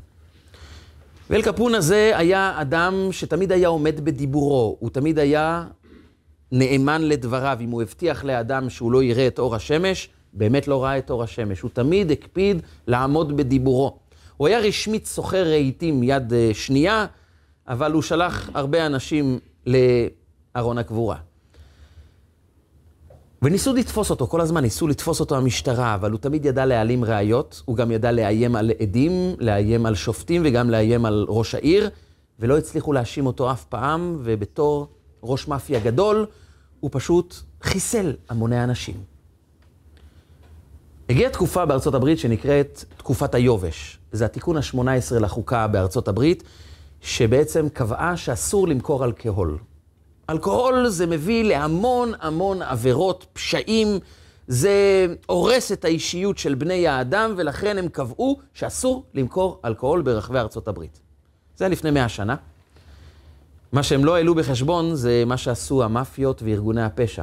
[1.30, 5.64] ואל קפון הזה היה אדם שתמיד היה עומד בדיבורו, הוא תמיד היה
[6.52, 7.58] נאמן לדבריו.
[7.60, 11.22] אם הוא הבטיח לאדם שהוא לא יראה את אור השמש, באמת לא ראה את אור
[11.22, 11.60] השמש.
[11.60, 13.98] הוא תמיד הקפיד לעמוד בדיבורו.
[14.36, 17.06] הוא היה רשמית סוחר רהיטים יד אה, שנייה,
[17.68, 21.16] אבל הוא שלח הרבה אנשים לארון הקבורה.
[23.42, 27.62] וניסו לתפוס אותו, כל הזמן ניסו לתפוס אותו המשטרה, אבל הוא תמיד ידע להעלים ראיות,
[27.64, 31.90] הוא גם ידע לאיים על עדים, לאיים על שופטים וגם לאיים על ראש העיר,
[32.38, 34.88] ולא הצליחו להאשים אותו אף פעם, ובתור
[35.26, 36.26] ראש מאפיה גדול,
[36.80, 38.94] הוא פשוט חיסל המוני אנשים.
[41.08, 43.98] הגיעה תקופה בארצות הברית שנקראת תקופת היובש.
[44.12, 46.42] זה התיקון ה-18 לחוקה בארצות הברית,
[47.00, 49.58] שבעצם קבעה שאסור למכור אלכוהול.
[50.30, 53.88] אלכוהול זה מביא להמון המון עבירות, פשעים,
[54.46, 60.68] זה הורס את האישיות של בני האדם, ולכן הם קבעו שאסור למכור אלכוהול ברחבי ארצות
[60.68, 61.00] הברית.
[61.56, 62.36] זה היה לפני מאה שנה.
[63.72, 67.22] מה שהם לא העלו בחשבון זה מה שעשו המאפיות וארגוני הפשע.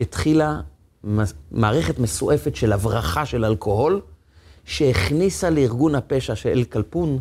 [0.00, 0.60] התחילה
[1.50, 4.00] מערכת מסועפת של הברחה של אלכוהול,
[4.64, 7.18] שהכניסה לארגון הפשע של אל קלפון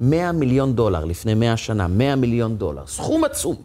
[0.00, 3.56] 100 מיליון דולר לפני 100 שנה, 100 מיליון דולר, סכום עצום.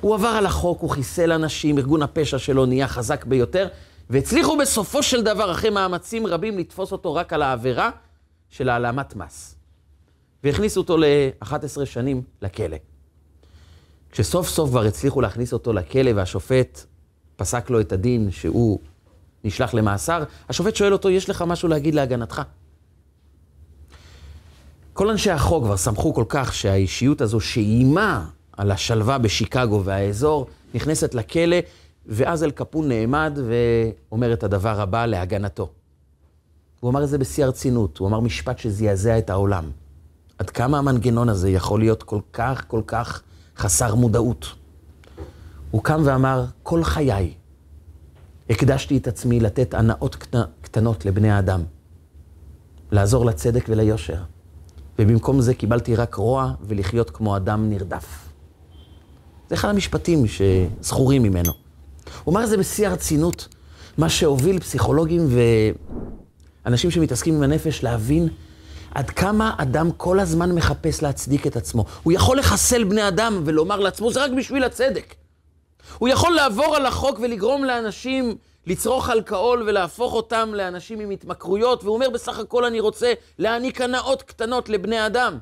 [0.00, 3.68] הוא עבר על החוק, הוא חיסל אנשים, ארגון הפשע שלו נהיה חזק ביותר,
[4.10, 7.90] והצליחו בסופו של דבר, אחרי מאמצים רבים, לתפוס אותו רק על העבירה
[8.48, 9.54] של העלמת מס.
[10.44, 12.76] והכניסו אותו ל-11 שנים לכלא.
[14.14, 16.84] כשסוף סוף כבר הצליחו להכניס אותו לכלא והשופט
[17.36, 18.78] פסק לו את הדין שהוא
[19.44, 22.42] נשלח למאסר, השופט שואל אותו, יש לך משהו להגיד להגנתך?
[24.92, 31.14] כל אנשי החוק כבר שמחו כל כך שהאישיות הזו שאיימה על השלווה בשיקגו והאזור, נכנסת
[31.14, 31.56] לכלא,
[32.06, 35.70] ואז אל קפון נעמד ואומר את הדבר הבא להגנתו.
[36.80, 39.64] הוא אמר את זה בשיא הרצינות, הוא אמר משפט שזעזע את העולם.
[40.38, 43.22] עד כמה המנגנון הזה יכול להיות כל כך, כל כך
[43.56, 44.46] חסר מודעות.
[45.70, 47.34] הוא קם ואמר, כל חיי
[48.50, 50.26] הקדשתי את עצמי לתת הנאות
[50.60, 51.62] קטנות לבני האדם,
[52.90, 54.22] לעזור לצדק וליושר,
[54.98, 58.28] ובמקום זה קיבלתי רק רוע ולחיות כמו אדם נרדף.
[59.48, 61.52] זה אחד המשפטים שזכורים ממנו.
[62.24, 63.48] הוא אמר את זה בשיא הרצינות,
[63.98, 65.28] מה שהוביל פסיכולוגים
[66.64, 68.28] ואנשים שמתעסקים עם הנפש להבין
[68.94, 71.84] עד כמה אדם כל הזמן מחפש להצדיק את עצמו.
[72.02, 75.14] הוא יכול לחסל בני אדם ולומר לעצמו, זה רק בשביל הצדק.
[75.98, 78.36] הוא יכול לעבור על החוק ולגרום לאנשים
[78.66, 84.22] לצרוך אלכוהול ולהפוך אותם לאנשים עם התמכרויות, והוא אומר, בסך הכל אני רוצה להעניק הנאות
[84.22, 85.38] קטנות לבני אדם.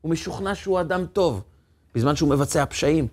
[0.00, 1.42] הוא משוכנע שהוא אדם טוב,
[1.94, 3.06] בזמן שהוא מבצע פשעים.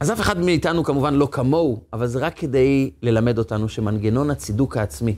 [0.00, 4.76] אז אף אחד מאיתנו כמובן לא כמוהו, אבל זה רק כדי ללמד אותנו שמנגנון הצידוק
[4.76, 5.16] העצמי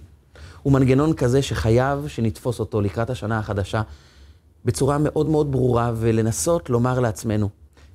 [0.62, 3.82] הוא מנגנון כזה שחייב שנתפוס אותו לקראת השנה החדשה
[4.64, 7.48] בצורה מאוד מאוד ברורה, ולנסות לומר לעצמנו,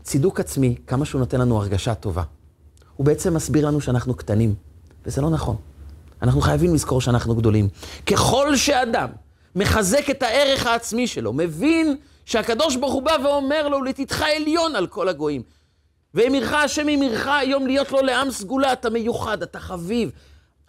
[0.03, 2.23] צידוק עצמי, כמה שהוא נותן לנו הרגשה טובה.
[2.95, 4.55] הוא בעצם מסביר לנו שאנחנו קטנים,
[5.05, 5.55] וזה לא נכון.
[6.21, 7.69] אנחנו חייבים לזכור שאנחנו גדולים.
[8.05, 9.09] ככל שאדם
[9.55, 14.87] מחזק את הערך העצמי שלו, מבין שהקדוש ברוך הוא בא ואומר לו, לתתך עליון על
[14.87, 15.41] כל הגויים.
[16.13, 20.11] ואמירך השם אמירך היום להיות לו לעם סגולה, אתה מיוחד, אתה חביב.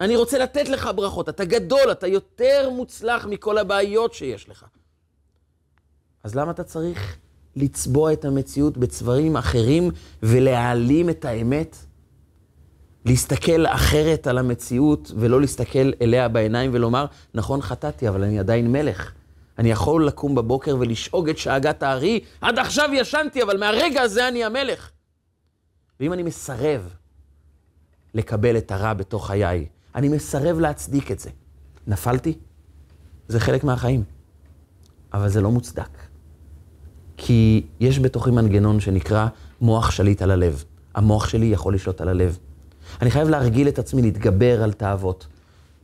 [0.01, 4.65] אני רוצה לתת לך ברכות, אתה גדול, אתה יותר מוצלח מכל הבעיות שיש לך.
[6.23, 7.17] אז למה אתה צריך
[7.55, 9.91] לצבוע את המציאות בצבעים אחרים
[10.23, 11.77] ולהעלים את האמת?
[13.05, 19.11] להסתכל אחרת על המציאות ולא להסתכל אליה בעיניים ולומר, נכון, חטאתי, אבל אני עדיין מלך.
[19.57, 24.43] אני יכול לקום בבוקר ולשאוג את שאגת הארי, עד עכשיו ישנתי, אבל מהרגע הזה אני
[24.43, 24.91] המלך.
[25.99, 26.93] ואם אני מסרב
[28.13, 29.65] לקבל את הרע בתוך חיי,
[29.97, 31.29] אני מסרב להצדיק את זה.
[31.87, 32.37] נפלתי?
[33.27, 34.03] זה חלק מהחיים.
[35.13, 35.89] אבל זה לא מוצדק.
[37.17, 39.27] כי יש בתוכי מנגנון שנקרא
[39.61, 40.63] מוח שליט על הלב.
[40.95, 42.37] המוח שלי יכול לשלוט על הלב.
[43.01, 45.27] אני חייב להרגיל את עצמי להתגבר על תאוות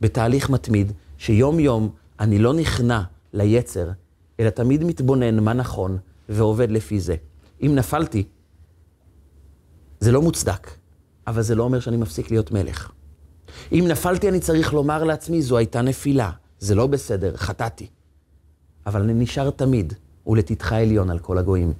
[0.00, 1.90] בתהליך מתמיד, שיום-יום
[2.20, 3.02] אני לא נכנע
[3.32, 3.90] ליצר,
[4.40, 5.98] אלא תמיד מתבונן מה נכון
[6.28, 7.16] ועובד לפי זה.
[7.62, 8.24] אם נפלתי,
[10.00, 10.70] זה לא מוצדק,
[11.26, 12.92] אבל זה לא אומר שאני מפסיק להיות מלך.
[13.72, 16.30] אם נפלתי, אני צריך לומר לעצמי, זו הייתה נפילה.
[16.58, 17.86] זה לא בסדר, חטאתי.
[18.86, 19.92] אבל אני נשאר תמיד,
[20.26, 21.72] ולתתך עליון על כל הגויים.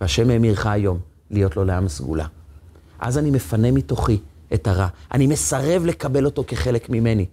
[0.00, 0.98] והשם האמירך היום
[1.30, 2.26] להיות לו לעם סגולה.
[2.98, 4.18] אז אני מפנה מתוכי
[4.54, 4.88] את הרע.
[5.12, 7.26] אני מסרב לקבל אותו כחלק ממני.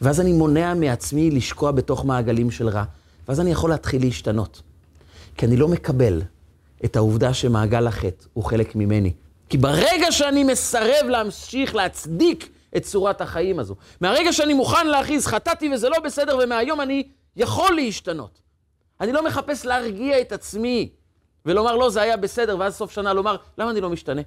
[0.00, 2.84] ואז אני מונע מעצמי לשקוע בתוך מעגלים של רע.
[3.28, 4.62] ואז אני יכול להתחיל להשתנות.
[5.36, 6.22] כי אני לא מקבל
[6.84, 9.12] את העובדה שמעגל החטא הוא חלק ממני.
[9.48, 13.76] כי ברגע שאני מסרב להמשיך להצדיק את צורת החיים הזו.
[14.00, 18.40] מהרגע שאני מוכן להכריז, חטאתי וזה לא בסדר, ומהיום אני יכול להשתנות.
[19.00, 20.90] אני לא מחפש להרגיע את עצמי
[21.46, 24.22] ולומר, לא, זה היה בסדר, ואז סוף שנה לומר, למה אני לא משתנה?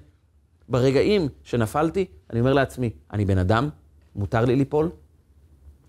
[0.68, 3.68] ברגעים שנפלתי, אני אומר לעצמי, אני בן אדם,
[4.16, 4.90] מותר לי ליפול,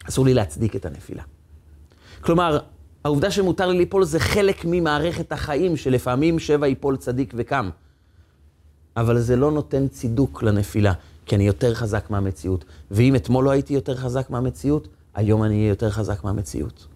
[0.10, 1.24] אסור לי להצדיק את הנפילה.
[2.22, 2.60] כלומר,
[3.04, 7.70] העובדה שמותר לי ליפול זה חלק ממערכת החיים, שלפעמים שבע ייפול צדיק וקם.
[8.98, 10.94] אבל זה לא נותן צידוק לנפילה.
[11.26, 12.66] כי אני יותר חזק מהמציאות.
[12.92, 16.88] ואם אתמול לא הייתי יותר חזק מהמציאות, היום אני אהיה יותר חזק מהמציאות.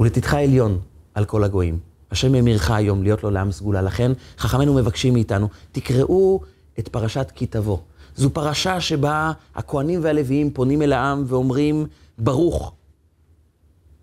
[0.00, 0.78] ולתתך עליון
[1.14, 1.78] על כל הגויים.
[2.10, 3.82] השם ימירך היום להיות לו לעם סגולה.
[3.82, 6.40] לכן חכמינו מבקשים מאיתנו, תקראו
[6.78, 7.78] את פרשת כי תבוא.
[8.16, 11.86] זו פרשה שבה הכהנים והלוויים פונים אל העם ואומרים,
[12.18, 12.72] ברוך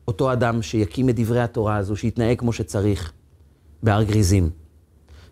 [0.07, 3.11] אותו אדם שיקים את דברי התורה הזו, שיתנהג כמו שצריך
[3.83, 4.49] בהר גריזים.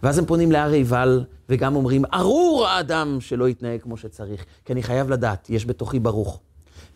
[0.04, 4.46] ואז הם פונים להר עיבל, וגם אומרים, ארור האדם שלא יתנהג כמו שצריך.
[4.66, 6.40] כי אני חייב לדעת, יש בתוכי ברוך.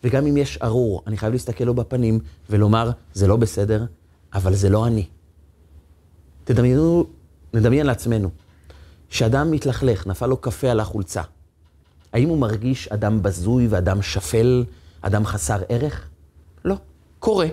[0.04, 3.84] וגם אם יש ארור, אני חייב להסתכל לו בפנים ולומר, זה לא בסדר,
[4.34, 5.06] אבל זה לא אני.
[6.44, 7.04] תדמיינו,
[7.54, 8.30] נדמיין לעצמנו,
[9.08, 11.22] שאדם מתלכלך, נפל לו קפה על החולצה.
[12.12, 14.64] האם הוא מרגיש אדם בזוי ואדם שפל,
[15.00, 16.08] אדם חסר ערך?
[16.64, 16.76] לא.
[17.18, 17.46] קורה.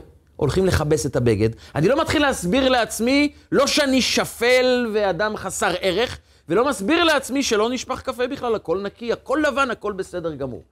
[0.44, 6.20] הולכים לכבס את הבגד, אני לא מתחיל להסביר לעצמי, לא שאני שפל ואדם חסר ערך,
[6.50, 10.64] ולא מסביר לעצמי שלא נשפך קפה בכלל, הכל נקי, הכל לבן, הכל בסדר גמור.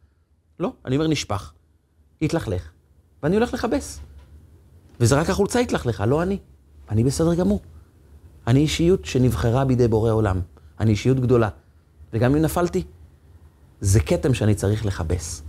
[0.60, 1.54] לא, אני אומר נשפך,
[2.22, 2.70] התלכלך,
[3.24, 4.00] ואני הולך לכבס.
[5.00, 6.38] וזה רק החולצה התלכלכה, לא אני.
[6.90, 7.62] אני בסדר גמור.
[8.48, 10.40] אני אישיות שנבחרה בידי בורא עולם.
[10.80, 11.50] אני אישיות גדולה.
[12.14, 12.84] וגם אם נפלתי,
[13.82, 15.44] זה כתם שאני צריך לכבס.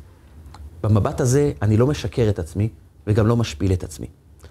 [0.82, 2.68] במבט הזה אני לא משקר את עצמי
[3.06, 4.06] וגם לא משפיל את עצמי.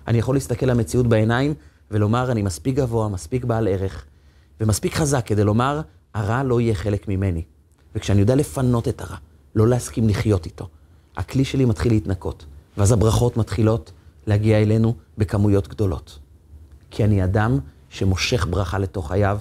[0.07, 1.53] אני יכול להסתכל למציאות בעיניים
[1.91, 4.05] ולומר, אני מספיק גבוה, מספיק בעל ערך
[4.61, 5.81] ומספיק חזק כדי לומר,
[6.13, 7.43] הרע לא יהיה חלק ממני.
[7.95, 9.15] וכשאני יודע לפנות את הרע,
[9.55, 10.67] לא להסכים לחיות איתו,
[11.17, 12.45] הכלי שלי מתחיל להתנקות,
[12.77, 13.91] ואז הברכות מתחילות
[14.27, 16.19] להגיע אלינו בכמויות גדולות.
[16.91, 19.39] כי אני אדם שמושך ברכה לתוך חייו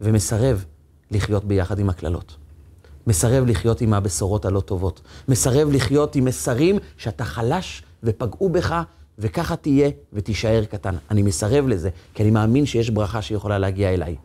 [0.00, 0.64] ומסרב
[1.10, 2.36] לחיות ביחד עם הקללות.
[3.06, 5.00] מסרב לחיות עם הבשורות הלא טובות.
[5.28, 8.82] מסרב לחיות עם מסרים שאתה חלש ופגעו בך,
[9.18, 10.94] וככה תהיה ותישאר קטן.
[11.10, 14.16] אני מסרב לזה, כי אני מאמין שיש ברכה שיכולה להגיע אליי.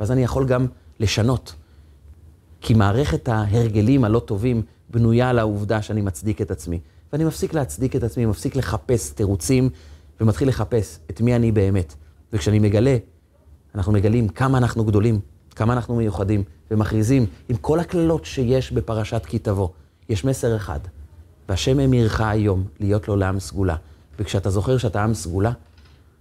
[0.00, 0.66] ואז אני יכול גם
[1.00, 1.54] לשנות.
[2.60, 6.80] כי מערכת ההרגלים הלא טובים בנויה על העובדה שאני מצדיק את עצמי.
[7.12, 9.70] ואני מפסיק להצדיק את עצמי, מפסיק לחפש תירוצים,
[10.20, 11.94] ומתחיל לחפש את מי אני באמת.
[12.32, 12.96] וכשאני מגלה,
[13.74, 15.20] אנחנו מגלים כמה אנחנו גדולים,
[15.56, 19.68] כמה אנחנו מיוחדים, ומכריזים עם כל הקללות שיש בפרשת כי תבוא.
[20.08, 20.80] יש מסר אחד,
[21.48, 23.76] והשם המירך היום להיות לו לעם סגולה.
[24.18, 25.52] וכשאתה זוכר שאתה עם סגולה,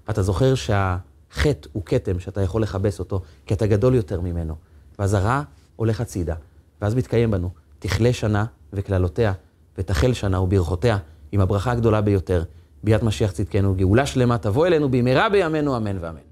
[0.09, 4.55] אתה זוכר שהחטא הוא כתם שאתה יכול לכבס אותו, כי אתה גדול יותר ממנו.
[4.99, 5.41] ואז הרע
[5.75, 6.35] הולך הצידה,
[6.81, 7.49] ואז מתקיים בנו,
[7.79, 9.33] תכלה שנה וקללותיה,
[9.77, 10.97] ותחל שנה וברכותיה,
[11.31, 12.43] עם הברכה הגדולה ביותר,
[12.83, 16.26] ביאת משיח צדקנו, גאולה שלמה תבוא אלינו במהרה בימינו, אמן ואמן.